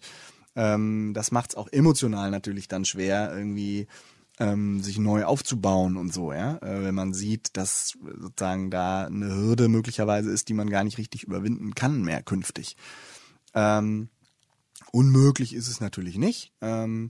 ähm, 0.55 1.11
das 1.13 1.31
macht 1.31 1.51
es 1.51 1.55
auch 1.57 1.67
emotional 1.67 2.31
natürlich 2.31 2.69
dann 2.69 2.85
schwer, 2.85 3.33
irgendwie 3.35 3.87
ähm, 4.39 4.81
sich 4.81 4.99
neu 4.99 5.25
aufzubauen 5.25 5.97
und 5.97 6.13
so, 6.13 6.31
ja. 6.31 6.57
Äh, 6.57 6.83
wenn 6.83 6.95
man 6.95 7.13
sieht, 7.13 7.57
dass 7.57 7.97
sozusagen 8.19 8.69
da 8.69 9.05
eine 9.05 9.35
Hürde 9.35 9.67
möglicherweise 9.67 10.31
ist, 10.31 10.47
die 10.47 10.53
man 10.53 10.69
gar 10.69 10.83
nicht 10.83 10.97
richtig 10.97 11.23
überwinden 11.23 11.75
kann 11.75 12.03
mehr 12.03 12.21
künftig. 12.23 12.77
Ähm, 13.53 14.09
unmöglich 14.91 15.53
ist 15.53 15.67
es 15.67 15.81
natürlich 15.81 16.17
nicht. 16.17 16.53
Ähm, 16.61 17.09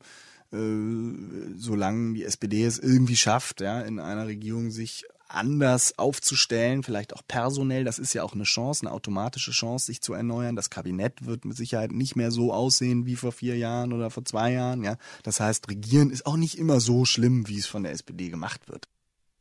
äh, 0.52 1.54
solange 1.56 2.14
die 2.14 2.24
SPD 2.24 2.64
es 2.64 2.80
irgendwie 2.80 3.18
schafft, 3.18 3.62
ja, 3.62 3.82
in 3.82 4.00
einer 4.00 4.28
Regierung 4.28 4.72
sich 4.72 5.06
anders 5.30 5.98
aufzustellen, 5.98 6.84
vielleicht 6.84 7.14
auch 7.14 7.22
personell. 7.28 7.84
Das 7.84 8.00
ist 8.00 8.14
ja 8.14 8.24
auch 8.24 8.34
eine 8.34 8.44
Chance, 8.44 8.86
eine 8.86 8.94
automatische 8.94 9.52
Chance, 9.52 9.88
sich 9.88 10.02
zu 10.02 10.14
erneuern. 10.14 10.56
Das 10.56 10.70
Kabinett 10.70 11.26
wird 11.26 11.46
mit 11.46 11.58
Sicherheit 11.58 11.92
nicht 11.92 12.16
mehr 12.16 12.32
so 12.32 12.54
aussehen 12.54 13.06
wie 13.06 13.16
vor 13.16 13.32
vier 13.32 13.58
Jahren 13.58 13.94
oder 13.94 14.10
vor 14.10 14.26
zwei 14.26 14.54
Jahren. 14.54 14.84
Ja, 14.84 14.98
das 15.24 15.40
heißt, 15.40 15.70
regieren 15.70 16.12
ist 16.12 16.26
auch 16.26 16.38
nicht 16.38 16.58
immer 16.58 16.80
so 16.80 17.06
schlimm, 17.06 17.48
wie 17.48 17.58
es 17.58 17.66
von 17.66 17.84
der 17.84 17.92
SPD 17.92 18.30
gemacht 18.30 18.70
wird. 18.70 18.88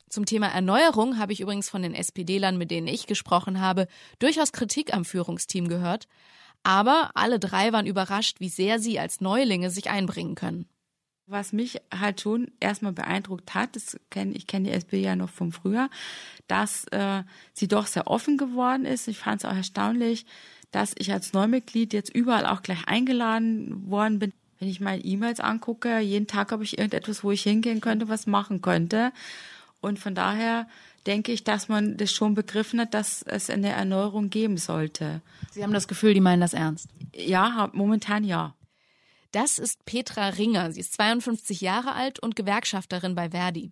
Zum 0.09 0.25
Thema 0.25 0.49
Erneuerung 0.49 1.19
habe 1.19 1.33
ich 1.33 1.40
übrigens 1.40 1.69
von 1.69 1.83
den 1.83 1.95
SPD-Lern, 1.95 2.59
mit 2.59 2.71
denen 2.71 2.87
ich 2.87 3.07
gesprochen 3.07 3.61
habe, 3.61 3.88
durchaus 4.19 4.53
Kritik 4.53 4.95
am 4.95 5.05
Führungsteam 5.05 5.69
gehört. 5.69 6.07
Aber 6.62 7.11
alle 7.14 7.38
drei 7.38 7.73
waren 7.73 7.87
überrascht, 7.87 8.40
wie 8.40 8.49
sehr 8.49 8.79
sie 8.79 8.99
als 8.99 9.21
Neulinge 9.21 9.71
sich 9.71 9.90
einbringen 9.90 10.35
können. 10.35 10.66
Was 11.28 11.52
mich 11.52 11.80
halt 11.92 12.20
schon 12.20 12.52
erstmal 12.60 12.92
beeindruckt 12.92 13.54
hat, 13.54 13.74
das 13.74 13.98
kenn, 14.10 14.34
ich 14.34 14.46
kenne 14.46 14.68
die 14.68 14.74
SB 14.74 15.00
ja 15.00 15.16
noch 15.16 15.30
vom 15.30 15.50
Frühjahr, 15.50 15.90
dass 16.46 16.84
äh, 16.92 17.24
sie 17.52 17.66
doch 17.66 17.86
sehr 17.86 18.06
offen 18.06 18.38
geworden 18.38 18.84
ist. 18.84 19.08
Ich 19.08 19.18
fand 19.18 19.42
es 19.42 19.44
auch 19.44 19.56
erstaunlich, 19.56 20.24
dass 20.70 20.94
ich 20.98 21.12
als 21.12 21.32
Neumitglied 21.32 21.92
jetzt 21.92 22.14
überall 22.14 22.46
auch 22.46 22.62
gleich 22.62 22.86
eingeladen 22.86 23.90
worden 23.90 24.18
bin. 24.20 24.32
Wenn 24.58 24.68
ich 24.68 24.80
meine 24.80 25.04
E-Mails 25.04 25.40
angucke, 25.40 25.98
jeden 25.98 26.26
Tag 26.26 26.52
habe 26.52 26.64
ich 26.64 26.78
irgendetwas, 26.78 27.24
wo 27.24 27.30
ich 27.30 27.42
hingehen 27.42 27.80
könnte, 27.80 28.08
was 28.08 28.26
machen 28.26 28.62
könnte. 28.62 29.12
Und 29.80 29.98
von 29.98 30.14
daher 30.14 30.66
denke 31.06 31.32
ich, 31.32 31.44
dass 31.44 31.68
man 31.68 31.96
das 31.96 32.12
schon 32.12 32.34
begriffen 32.34 32.80
hat, 32.80 32.94
dass 32.94 33.22
es 33.22 33.50
eine 33.50 33.70
Erneuerung 33.70 34.30
geben 34.30 34.56
sollte. 34.56 35.20
Sie 35.50 35.62
haben 35.62 35.72
das 35.72 35.88
Gefühl, 35.88 36.14
die 36.14 36.20
meinen 36.20 36.40
das 36.40 36.54
ernst? 36.54 36.88
Ja, 37.14 37.70
momentan 37.72 38.24
ja. 38.24 38.54
Das 39.37 39.59
ist 39.59 39.85
Petra 39.85 40.31
Ringer. 40.31 40.72
Sie 40.72 40.81
ist 40.81 40.94
52 40.94 41.61
Jahre 41.61 41.92
alt 41.92 42.18
und 42.18 42.37
Gewerkschafterin 42.37 43.14
bei 43.14 43.29
Verdi. 43.33 43.70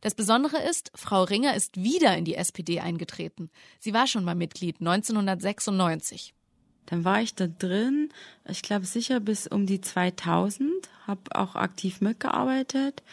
Das 0.00 0.16
Besondere 0.16 0.60
ist, 0.68 0.90
Frau 0.96 1.22
Ringer 1.22 1.54
ist 1.54 1.80
wieder 1.80 2.16
in 2.16 2.24
die 2.24 2.34
SPD 2.34 2.80
eingetreten. 2.80 3.48
Sie 3.78 3.94
war 3.94 4.08
schon 4.08 4.24
mal 4.24 4.34
Mitglied 4.34 4.80
1996. 4.80 6.34
Dann 6.86 7.04
war 7.04 7.20
ich 7.20 7.36
da 7.36 7.46
drin, 7.46 8.08
ich 8.48 8.62
glaube 8.62 8.84
sicher 8.84 9.20
bis 9.20 9.46
um 9.46 9.64
die 9.64 9.80
2000, 9.80 10.68
habe 11.06 11.20
auch 11.36 11.54
aktiv 11.54 12.00
mitgearbeitet 12.00 13.04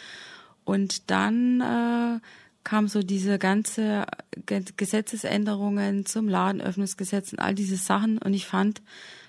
und 0.64 1.12
dann 1.12 1.62
äh, 1.62 2.20
kam 2.64 2.88
so 2.88 3.04
diese 3.04 3.38
ganze 3.38 4.08
Gesetzesänderungen 4.48 6.08
zum 6.08 6.28
Ladenöffnungsgesetz 6.28 7.34
und 7.34 7.40
all 7.40 7.54
diese 7.54 7.78
Sachen 7.78 8.18
und 8.18 8.34
ich 8.34 8.48
fand, 8.48 8.82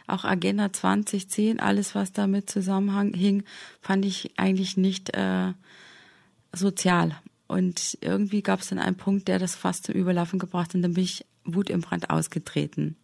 auch 0.06 0.24
Agenda 0.24 0.72
2010, 0.72 1.60
alles 1.60 1.94
was 1.94 2.12
damit 2.12 2.50
zusammenhing, 2.50 3.44
fand 3.80 4.04
ich 4.04 4.32
eigentlich 4.36 4.76
nicht 4.76 5.16
äh, 5.16 5.52
sozial. 6.52 7.16
Und 7.46 7.98
irgendwie 8.00 8.42
gab 8.42 8.60
es 8.60 8.68
dann 8.68 8.78
einen 8.78 8.96
Punkt, 8.96 9.28
der 9.28 9.38
das 9.38 9.54
fast 9.54 9.84
zum 9.84 9.94
Überlaufen 9.94 10.38
gebracht 10.38 10.68
hat 10.68 10.74
und 10.76 10.82
dann 10.82 10.94
bin 10.94 11.04
ich 11.04 11.24
Wut 11.44 11.70
im 11.70 11.80
Brand 11.80 12.10
ausgetreten. 12.10 12.96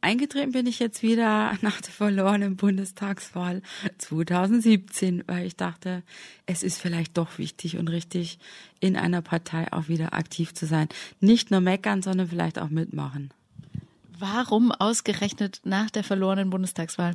Eingetreten 0.00 0.50
bin 0.50 0.66
ich 0.66 0.80
jetzt 0.80 1.02
wieder 1.02 1.56
nach 1.62 1.80
der 1.80 1.92
verlorenen 1.92 2.56
Bundestagswahl 2.56 3.62
2017, 3.98 5.24
weil 5.26 5.46
ich 5.46 5.56
dachte, 5.56 6.02
es 6.44 6.62
ist 6.62 6.80
vielleicht 6.80 7.16
doch 7.16 7.38
wichtig 7.38 7.78
und 7.78 7.88
richtig, 7.88 8.38
in 8.80 8.96
einer 8.96 9.22
Partei 9.22 9.72
auch 9.72 9.88
wieder 9.88 10.12
aktiv 10.12 10.54
zu 10.54 10.66
sein. 10.66 10.88
Nicht 11.20 11.52
nur 11.52 11.60
meckern, 11.60 12.02
sondern 12.02 12.28
vielleicht 12.28 12.58
auch 12.58 12.68
mitmachen. 12.68 13.32
Warum 14.22 14.70
ausgerechnet 14.70 15.62
nach 15.64 15.90
der 15.90 16.04
verlorenen 16.04 16.48
Bundestagswahl? 16.48 17.14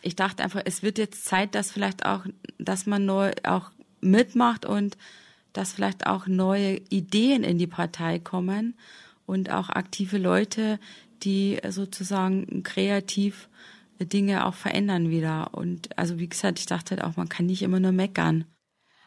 Ich 0.00 0.16
dachte 0.16 0.42
einfach, 0.42 0.62
es 0.64 0.82
wird 0.82 0.96
jetzt 0.96 1.26
Zeit, 1.26 1.54
dass 1.54 1.70
vielleicht 1.70 2.06
auch, 2.06 2.24
dass 2.56 2.86
man 2.86 3.04
neu 3.04 3.30
auch 3.42 3.70
mitmacht 4.00 4.64
und 4.64 4.96
dass 5.52 5.74
vielleicht 5.74 6.06
auch 6.06 6.26
neue 6.26 6.78
Ideen 6.88 7.44
in 7.44 7.58
die 7.58 7.66
Partei 7.66 8.18
kommen 8.18 8.72
und 9.26 9.50
auch 9.50 9.68
aktive 9.68 10.16
Leute, 10.16 10.80
die 11.24 11.60
sozusagen 11.68 12.62
kreativ 12.62 13.50
Dinge 14.00 14.46
auch 14.46 14.54
verändern 14.54 15.10
wieder. 15.10 15.52
Und 15.52 15.98
also 15.98 16.18
wie 16.18 16.28
gesagt, 16.30 16.58
ich 16.58 16.64
dachte 16.64 16.96
halt 16.96 17.04
auch, 17.04 17.18
man 17.18 17.28
kann 17.28 17.44
nicht 17.44 17.60
immer 17.60 17.80
nur 17.80 17.92
meckern. 17.92 18.46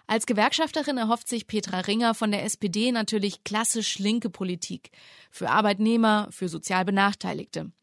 Als 0.10 0.26
Gewerkschafterin 0.26 0.98
erhofft 0.98 1.28
sich 1.28 1.48
Petra 1.48 1.82
Ringer 1.82 2.16
von 2.16 2.32
der 2.32 2.46
SPD 2.46 2.94
natürlich 2.94 3.44
klassisch 3.44 4.00
linke 4.00 4.30
Politik. 4.30 4.92
Für 5.30 5.50
Arbeitnehmer, 5.50 6.30
für 6.32 6.48
sozial 6.48 6.86
Benachteiligte. 6.86 7.74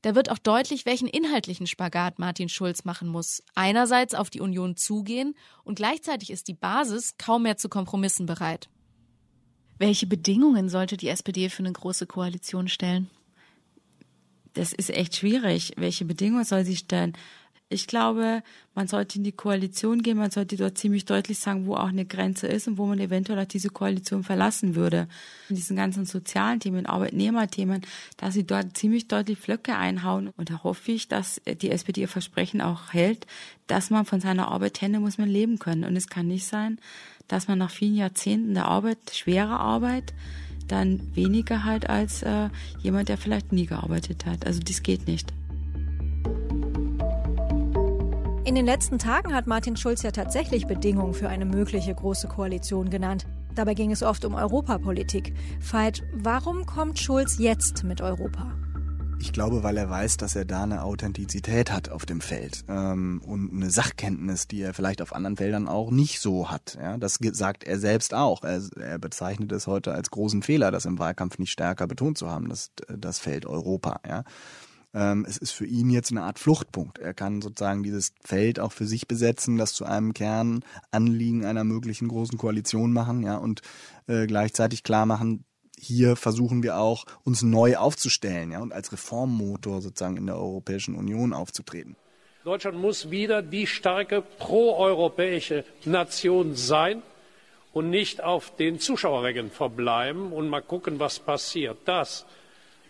Da 0.00 0.14
wird 0.14 0.30
auch 0.30 0.38
deutlich, 0.38 0.86
welchen 0.86 1.08
inhaltlichen 1.08 1.66
Spagat 1.66 2.18
Martin 2.18 2.48
Schulz 2.48 2.84
machen 2.86 3.08
muss. 3.08 3.42
Einerseits 3.54 4.14
auf 4.14 4.30
die 4.30 4.40
Union 4.40 4.76
zugehen 4.76 5.34
und 5.62 5.74
gleichzeitig 5.74 6.30
ist 6.30 6.48
die 6.48 6.54
Basis 6.54 7.16
kaum 7.18 7.42
mehr 7.42 7.58
zu 7.58 7.68
Kompromissen 7.68 8.24
bereit. 8.24 8.70
Welche 9.76 10.06
Bedingungen 10.06 10.70
sollte 10.70 10.96
die 10.96 11.08
SPD 11.08 11.50
für 11.50 11.64
eine 11.64 11.72
große 11.72 12.06
Koalition 12.06 12.68
stellen? 12.68 13.10
Das 14.54 14.72
ist 14.72 14.88
echt 14.88 15.16
schwierig. 15.16 15.72
Welche 15.76 16.06
Bedingungen 16.06 16.44
soll 16.44 16.64
sie 16.64 16.76
stellen? 16.76 17.14
Ich 17.74 17.88
glaube, 17.88 18.44
man 18.76 18.86
sollte 18.86 19.18
in 19.18 19.24
die 19.24 19.32
Koalition 19.32 20.00
gehen, 20.02 20.16
man 20.16 20.30
sollte 20.30 20.56
dort 20.56 20.78
ziemlich 20.78 21.04
deutlich 21.04 21.40
sagen, 21.40 21.66
wo 21.66 21.74
auch 21.74 21.88
eine 21.88 22.04
Grenze 22.04 22.46
ist 22.46 22.68
und 22.68 22.78
wo 22.78 22.86
man 22.86 23.00
eventuell 23.00 23.40
auch 23.40 23.48
diese 23.48 23.68
Koalition 23.68 24.22
verlassen 24.22 24.76
würde. 24.76 25.08
In 25.48 25.56
diesen 25.56 25.76
ganzen 25.76 26.06
sozialen 26.06 26.60
Themen, 26.60 26.86
Arbeitnehmerthemen, 26.86 27.82
dass 28.16 28.34
sie 28.34 28.46
dort 28.46 28.76
ziemlich 28.78 29.08
deutlich 29.08 29.38
Flöcke 29.38 29.76
einhauen. 29.76 30.30
Und 30.36 30.50
da 30.50 30.62
hoffe 30.62 30.92
ich, 30.92 31.08
dass 31.08 31.40
die 31.44 31.72
SPD 31.72 32.02
ihr 32.02 32.08
Versprechen 32.08 32.60
auch 32.60 32.92
hält, 32.92 33.26
dass 33.66 33.90
man 33.90 34.04
von 34.04 34.20
seiner 34.20 34.52
Arbeit 34.52 34.80
Hände 34.80 35.00
muss 35.00 35.18
man 35.18 35.28
leben 35.28 35.58
können. 35.58 35.82
Und 35.82 35.96
es 35.96 36.06
kann 36.06 36.28
nicht 36.28 36.46
sein, 36.46 36.78
dass 37.26 37.48
man 37.48 37.58
nach 37.58 37.70
vielen 37.70 37.96
Jahrzehnten 37.96 38.54
der 38.54 38.66
Arbeit, 38.66 38.98
schwerer 39.12 39.58
Arbeit, 39.58 40.14
dann 40.68 41.00
weniger 41.16 41.64
halt 41.64 41.90
als 41.90 42.22
äh, 42.22 42.50
jemand, 42.80 43.08
der 43.08 43.18
vielleicht 43.18 43.52
nie 43.52 43.66
gearbeitet 43.66 44.26
hat. 44.26 44.46
Also 44.46 44.60
das 44.60 44.84
geht 44.84 45.08
nicht. 45.08 45.32
In 48.46 48.54
den 48.54 48.66
letzten 48.66 48.98
Tagen 48.98 49.32
hat 49.32 49.46
Martin 49.46 49.74
Schulz 49.74 50.02
ja 50.02 50.10
tatsächlich 50.10 50.66
Bedingungen 50.66 51.14
für 51.14 51.30
eine 51.30 51.46
mögliche 51.46 51.94
große 51.94 52.28
Koalition 52.28 52.90
genannt. 52.90 53.26
Dabei 53.54 53.72
ging 53.72 53.90
es 53.90 54.02
oft 54.02 54.26
um 54.26 54.34
Europapolitik. 54.34 55.32
Veit, 55.60 56.02
warum 56.12 56.66
kommt 56.66 56.98
Schulz 56.98 57.38
jetzt 57.38 57.84
mit 57.84 58.02
Europa? 58.02 58.52
Ich 59.18 59.32
glaube, 59.32 59.62
weil 59.62 59.78
er 59.78 59.88
weiß, 59.88 60.18
dass 60.18 60.36
er 60.36 60.44
da 60.44 60.64
eine 60.64 60.82
Authentizität 60.82 61.72
hat 61.72 61.88
auf 61.88 62.04
dem 62.04 62.20
Feld 62.20 62.64
ähm, 62.68 63.22
und 63.24 63.50
eine 63.50 63.70
Sachkenntnis, 63.70 64.46
die 64.46 64.60
er 64.60 64.74
vielleicht 64.74 65.00
auf 65.00 65.14
anderen 65.14 65.38
Feldern 65.38 65.66
auch 65.66 65.90
nicht 65.90 66.20
so 66.20 66.50
hat. 66.50 66.76
Ja, 66.78 66.98
das 66.98 67.18
sagt 67.32 67.64
er 67.64 67.78
selbst 67.78 68.12
auch. 68.12 68.42
Er, 68.44 68.60
er 68.78 68.98
bezeichnet 68.98 69.52
es 69.52 69.66
heute 69.66 69.94
als 69.94 70.10
großen 70.10 70.42
Fehler, 70.42 70.70
das 70.70 70.84
im 70.84 70.98
Wahlkampf 70.98 71.38
nicht 71.38 71.52
stärker 71.52 71.86
betont 71.86 72.18
zu 72.18 72.30
haben, 72.30 72.50
das, 72.50 72.72
das 72.88 73.18
Feld 73.20 73.46
Europa. 73.46 74.00
Ja. 74.06 74.24
Ähm, 74.94 75.26
es 75.28 75.36
ist 75.36 75.50
für 75.50 75.66
ihn 75.66 75.90
jetzt 75.90 76.12
eine 76.12 76.22
Art 76.22 76.38
Fluchtpunkt. 76.38 76.98
Er 76.98 77.14
kann 77.14 77.42
sozusagen 77.42 77.82
dieses 77.82 78.12
Feld 78.24 78.60
auch 78.60 78.72
für 78.72 78.86
sich 78.86 79.08
besetzen, 79.08 79.56
das 79.56 79.74
zu 79.74 79.84
einem 79.84 80.14
Kernanliegen 80.14 81.44
einer 81.44 81.64
möglichen 81.64 82.08
großen 82.08 82.38
Koalition 82.38 82.92
machen, 82.92 83.22
ja, 83.22 83.36
und 83.36 83.62
äh, 84.06 84.26
gleichzeitig 84.26 84.84
klar 84.84 85.04
machen, 85.04 85.44
hier 85.78 86.16
versuchen 86.16 86.62
wir 86.62 86.78
auch, 86.78 87.04
uns 87.24 87.42
neu 87.42 87.76
aufzustellen, 87.76 88.52
ja, 88.52 88.60
und 88.60 88.72
als 88.72 88.92
Reformmotor 88.92 89.82
sozusagen 89.82 90.16
in 90.16 90.26
der 90.26 90.36
Europäischen 90.36 90.94
Union 90.94 91.32
aufzutreten. 91.32 91.96
Deutschland 92.44 92.78
muss 92.78 93.10
wieder 93.10 93.42
die 93.42 93.66
starke 93.66 94.22
proeuropäische 94.22 95.64
Nation 95.86 96.54
sein 96.54 97.02
und 97.72 97.90
nicht 97.90 98.22
auf 98.22 98.54
den 98.54 98.78
Zuschauerrängen 98.78 99.50
verbleiben 99.50 100.32
und 100.32 100.48
mal 100.48 100.60
gucken, 100.60 101.00
was 101.00 101.18
passiert. 101.18 101.78
Das 101.86 102.26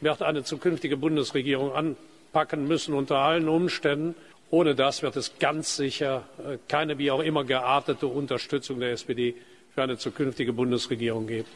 wird 0.05 0.23
eine 0.23 0.45
zukünftige 0.45 0.97
Bundesregierung 0.97 1.73
anpacken 1.73 2.69
müssen 2.69 2.95
unter 2.95 3.17
allen 3.17 3.49
Umständen. 3.49 4.15
Ohne 4.51 4.77
das 4.77 5.03
wird 5.03 5.17
es 5.17 5.39
ganz 5.41 5.77
sicher 5.77 6.29
äh, 6.39 6.59
keine 6.69 6.99
wie 6.99 7.11
auch 7.11 7.21
immer 7.21 7.45
geartete 7.45 8.07
Unterstützung 8.07 8.79
der 8.79 8.93
SPD 8.93 9.35
für 9.75 9.83
eine 9.83 9.99
zukünftige 9.99 10.53
Bundesregierung 10.53 11.27
geben. 11.27 11.49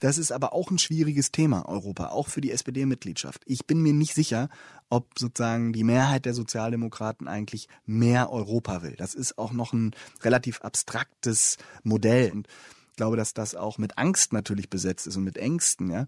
Das 0.00 0.18
ist 0.18 0.32
aber 0.32 0.52
auch 0.52 0.72
ein 0.72 0.80
schwieriges 0.80 1.30
Thema, 1.30 1.68
Europa, 1.68 2.08
auch 2.08 2.26
für 2.26 2.40
die 2.40 2.50
SPD-Mitgliedschaft. 2.50 3.40
Ich 3.46 3.66
bin 3.66 3.80
mir 3.80 3.92
nicht 3.92 4.14
sicher, 4.14 4.48
ob 4.90 5.16
sozusagen 5.16 5.72
die 5.72 5.84
Mehrheit 5.84 6.24
der 6.24 6.34
Sozialdemokraten 6.34 7.28
eigentlich 7.28 7.68
mehr 7.86 8.32
Europa 8.32 8.82
will. 8.82 8.96
Das 8.98 9.14
ist 9.14 9.38
auch 9.38 9.52
noch 9.52 9.72
ein 9.72 9.92
relativ 10.22 10.60
abstraktes 10.62 11.56
Modell. 11.84 12.32
Und 12.32 12.48
Ich 12.92 12.96
glaube, 12.96 13.16
dass 13.16 13.32
das 13.32 13.54
auch 13.54 13.78
mit 13.78 13.96
Angst 13.96 14.34
natürlich 14.34 14.68
besetzt 14.68 15.06
ist 15.06 15.16
und 15.16 15.24
mit 15.24 15.38
Ängsten, 15.38 15.90
ja. 15.90 16.06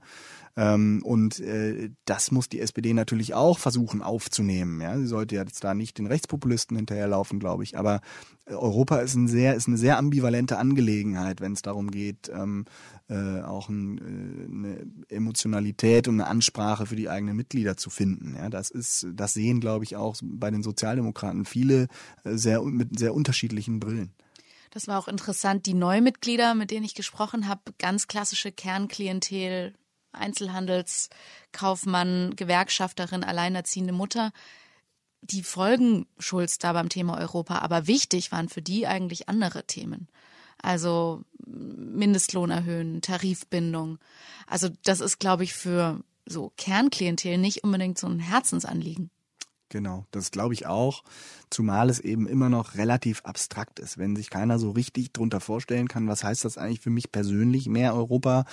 Ähm, 0.54 1.00
und 1.02 1.40
äh, 1.40 1.90
das 2.04 2.30
muss 2.30 2.50
die 2.50 2.60
SPD 2.60 2.92
natürlich 2.92 3.32
auch 3.32 3.58
versuchen 3.58 4.02
aufzunehmen. 4.02 4.82
Ja, 4.82 4.98
sie 4.98 5.06
sollte 5.06 5.34
jetzt 5.34 5.64
da 5.64 5.72
nicht 5.72 5.96
den 5.96 6.06
Rechtspopulisten 6.06 6.76
hinterherlaufen, 6.76 7.40
glaube 7.40 7.64
ich. 7.64 7.78
Aber 7.78 8.02
Europa 8.46 8.98
ist 8.98 9.14
ein 9.14 9.28
sehr, 9.28 9.54
ist 9.54 9.66
eine 9.66 9.78
sehr 9.78 9.96
ambivalente 9.96 10.58
Angelegenheit, 10.58 11.40
wenn 11.40 11.54
es 11.54 11.62
darum 11.62 11.90
geht, 11.90 12.30
ähm, 12.32 12.66
äh, 13.08 13.40
auch 13.40 13.70
äh, 13.70 13.72
eine 13.72 14.86
Emotionalität 15.08 16.06
und 16.06 16.20
eine 16.20 16.28
Ansprache 16.28 16.84
für 16.84 16.96
die 16.96 17.08
eigenen 17.08 17.34
Mitglieder 17.34 17.78
zu 17.78 17.88
finden. 17.88 18.36
Ja, 18.36 18.50
das 18.50 18.70
ist, 18.70 19.06
das 19.14 19.32
sehen, 19.32 19.60
glaube 19.60 19.84
ich, 19.84 19.96
auch 19.96 20.16
bei 20.22 20.50
den 20.50 20.62
Sozialdemokraten 20.62 21.46
viele 21.46 21.88
sehr 22.24 22.62
mit 22.62 22.98
sehr 22.98 23.14
unterschiedlichen 23.14 23.80
Brillen. 23.80 24.12
Das 24.74 24.86
war 24.88 24.98
auch 24.98 25.08
interessant. 25.08 25.64
Die 25.66 25.74
Neumitglieder, 25.74 26.54
mit 26.54 26.72
denen 26.72 26.84
ich 26.84 26.96
gesprochen 26.96 27.46
habe, 27.48 27.72
ganz 27.78 28.08
klassische 28.08 28.50
Kernklientel, 28.50 29.72
Einzelhandelskaufmann, 30.12 32.34
Gewerkschafterin, 32.34 33.22
alleinerziehende 33.22 33.92
Mutter, 33.92 34.32
die 35.22 35.44
folgen 35.44 36.08
Schulz 36.18 36.58
da 36.58 36.72
beim 36.72 36.88
Thema 36.88 37.16
Europa, 37.18 37.60
aber 37.60 37.86
wichtig 37.86 38.32
waren 38.32 38.48
für 38.48 38.62
die 38.62 38.88
eigentlich 38.88 39.28
andere 39.28 39.64
Themen. 39.64 40.08
Also 40.60 41.22
Mindestlohn 41.46 42.50
erhöhen, 42.50 43.00
Tarifbindung. 43.00 44.00
Also 44.48 44.70
das 44.82 44.98
ist, 45.00 45.20
glaube 45.20 45.44
ich, 45.44 45.54
für 45.54 46.02
so 46.26 46.52
Kernklientel 46.56 47.38
nicht 47.38 47.62
unbedingt 47.62 47.98
so 47.98 48.08
ein 48.08 48.18
Herzensanliegen. 48.18 49.12
Genau, 49.74 50.06
das 50.12 50.30
glaube 50.30 50.54
ich 50.54 50.66
auch, 50.66 51.02
zumal 51.50 51.90
es 51.90 51.98
eben 51.98 52.28
immer 52.28 52.48
noch 52.48 52.76
relativ 52.76 53.22
abstrakt 53.24 53.80
ist. 53.80 53.98
Wenn 53.98 54.14
sich 54.14 54.30
keiner 54.30 54.60
so 54.60 54.70
richtig 54.70 55.12
drunter 55.12 55.40
vorstellen 55.40 55.88
kann, 55.88 56.06
was 56.06 56.22
heißt 56.22 56.44
das 56.44 56.58
eigentlich 56.58 56.78
für 56.78 56.90
mich 56.90 57.10
persönlich, 57.10 57.66
mehr 57.68 57.96
Europa, 57.96 58.44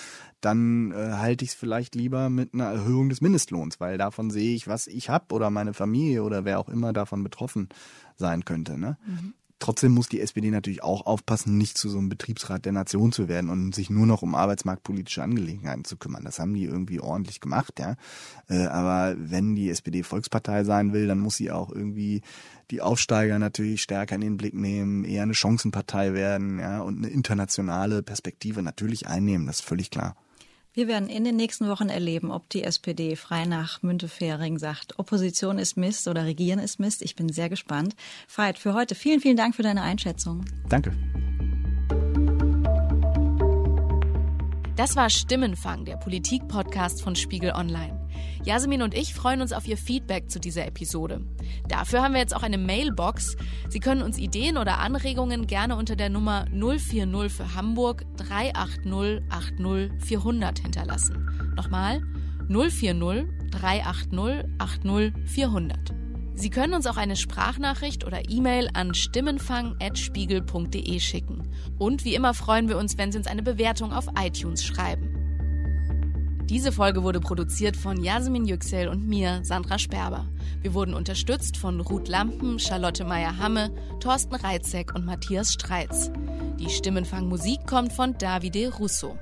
dann 0.41 0.91
äh, 0.91 0.95
halte 0.95 1.45
ich 1.45 1.51
es 1.51 1.55
vielleicht 1.55 1.93
lieber 1.93 2.31
mit 2.31 2.55
einer 2.55 2.71
Erhöhung 2.71 3.10
des 3.10 3.21
Mindestlohns, 3.21 3.79
weil 3.79 3.99
davon 3.99 4.31
sehe 4.31 4.55
ich, 4.55 4.67
was 4.67 4.88
ich 4.88 5.10
habe 5.10 5.36
oder 5.36 5.51
meine 5.51 5.75
Familie 5.75 6.23
oder 6.23 6.43
wer 6.43 6.60
auch 6.60 6.69
immer 6.69 6.91
davon 6.91 7.23
betroffen 7.23 7.69
sein 8.15 8.43
könnte. 8.43 8.79
Ne? 8.79 8.97
Mhm. 9.05 9.36
Trotzdem 9.62 9.91
muss 9.91 10.10
die 10.10 10.19
SPD 10.19 10.50
natürlich 10.50 10.82
auch 10.82 11.06
aufpassen, 11.06 11.56
nicht 11.56 11.78
zu 11.78 11.88
so 11.88 12.00
einem 12.00 12.10
Betriebsrat 12.10 12.65
der 12.65 12.71
Nation 12.71 13.12
zu 13.12 13.28
werden 13.28 13.52
und 13.52 13.76
sich 13.76 13.91
nur 13.91 14.08
noch 14.08 14.24
um 14.24 14.34
arbeitsmarktpolitische 14.34 15.21
Angelegenheiten 15.21 15.86
zu 15.86 15.97
kümmern. 15.97 16.24
Das 16.26 16.39
haben 16.39 16.56
die 16.56 16.63
irgendwie 16.63 17.00
ordentlich 17.00 17.39
gemacht, 17.39 17.80
ja. 17.80 17.95
Äh, 18.50 18.65
aber 18.65 19.15
wenn 19.19 19.56
die 19.56 19.69
SPD 19.69 20.02
Volkspartei 20.02 20.63
sein 20.63 20.93
will, 20.93 21.06
dann 21.06 21.19
muss 21.19 21.36
sie 21.36 21.52
auch 21.52 21.71
irgendwie 21.71 22.24
die 22.71 22.82
Aufsteiger 22.82 23.38
natürlich 23.38 23.84
stärker 23.84 24.15
in 24.15 24.21
den 24.21 24.38
Blick 24.38 24.56
nehmen, 24.56 25.06
eher 25.06 25.21
eine 25.24 25.36
Chancenpartei 25.36 26.13
werden, 26.13 26.58
ja, 26.58 26.82
und 26.82 26.97
eine 26.97 27.10
internationale 27.10 28.02
Perspektive 28.02 28.63
natürlich 28.63 29.06
einnehmen. 29.08 29.45
Das 29.45 29.58
ist 29.58 29.65
völlig 29.65 29.91
klar. 29.91 30.15
Wir 30.73 30.88
werden 30.88 31.10
in 31.10 31.25
den 31.25 31.36
nächsten 31.36 31.67
Wochen 31.67 31.89
erleben, 31.89 32.31
ob 32.31 32.47
die 32.49 32.63
SPD 32.63 33.17
frei 33.17 33.43
nach 33.43 33.81
Müntefering 33.81 34.57
sagt, 34.57 34.97
Opposition 34.99 35.60
ist 35.60 35.75
Mist 35.75 36.07
oder 36.07 36.23
Regieren 36.23 36.60
ist 36.60 36.79
Mist. 36.79 37.01
Ich 37.01 37.17
bin 37.17 37.27
sehr 37.27 37.49
gespannt. 37.49 37.93
Veit, 38.34 38.57
für 38.57 38.73
heute 38.73 38.95
vielen, 38.95 39.19
vielen 39.19 39.36
Dank 39.36 39.53
für 39.53 39.63
deine 39.63 39.81
Einschätzung. 39.81 40.45
Danke. 40.69 40.93
Das 44.77 44.95
war 44.95 45.10
Stimmenfang, 45.10 45.84
der 45.84 45.97
Politik-Podcast 45.97 47.01
von 47.01 47.17
Spiegel 47.17 47.51
Online. 47.51 48.00
Jasmin 48.43 48.82
und 48.82 48.95
ich 48.95 49.13
freuen 49.13 49.41
uns 49.41 49.54
auf 49.54 49.67
Ihr 49.67 49.77
Feedback 49.77 50.32
zu 50.32 50.39
dieser 50.39 50.65
Episode. 50.65 51.21
Dafür 51.67 52.01
haben 52.01 52.13
wir 52.13 52.21
jetzt 52.21 52.36
auch 52.36 52.41
eine 52.41 52.58
Mailbox. 52.58 53.38
Sie 53.69 53.80
können 53.80 54.01
uns 54.01 54.17
Ideen 54.17 54.58
oder 54.58 54.80
Anregungen 54.80 55.45
gerne 55.45 55.75
unter 55.75 55.95
der 55.95 56.10
Nummer 56.10 56.47
040 56.51 57.32
für 57.32 57.54
Hamburg 57.54 58.04
380 58.17 59.21
80 59.30 59.91
400 60.04 60.58
hinterlassen. 60.60 61.54
Nochmal 61.56 62.01
040 62.49 63.27
380 63.51 64.45
80 64.58 65.13
400. 65.27 65.93
Sie 66.34 66.49
können 66.49 66.73
uns 66.73 66.88
auch 66.88 66.97
eine 66.97 67.17
Sprachnachricht 67.17 68.04
oder 68.06 68.27
E-Mail 68.27 68.69
an 68.73 68.95
stimmenfang.spiegel.de 68.95 70.99
schicken. 70.99 71.47
Und 71.77 72.06
wie 72.06 72.15
immer 72.15 72.34
freuen 72.34 72.67
wir 72.67 72.80
uns, 72.80 72.97
wenn 72.97 73.12
Sie 73.12 73.19
uns 73.19 73.27
eine 73.27 73.43
Bewertung 73.43 73.93
auf 73.93 74.08
iTunes 74.17 74.65
schreiben. 74.65 75.20
Diese 76.51 76.73
Folge 76.73 77.01
wurde 77.03 77.21
produziert 77.21 77.77
von 77.77 78.03
Jasmin 78.03 78.43
Yüksel 78.43 78.89
und 78.89 79.07
mir, 79.07 79.39
Sandra 79.41 79.79
Sperber. 79.79 80.27
Wir 80.61 80.73
wurden 80.73 80.93
unterstützt 80.93 81.55
von 81.55 81.79
Ruth 81.79 82.09
Lampen, 82.09 82.59
Charlotte 82.59 83.05
Meyer-Hamme, 83.05 83.71
Thorsten 84.01 84.35
Reitzek 84.35 84.93
und 84.93 85.05
Matthias 85.05 85.53
Streitz. 85.53 86.11
Die 86.59 86.69
Stimmenfangmusik 86.69 87.65
kommt 87.65 87.93
von 87.93 88.17
Davide 88.17 88.69
Russo. 88.75 89.17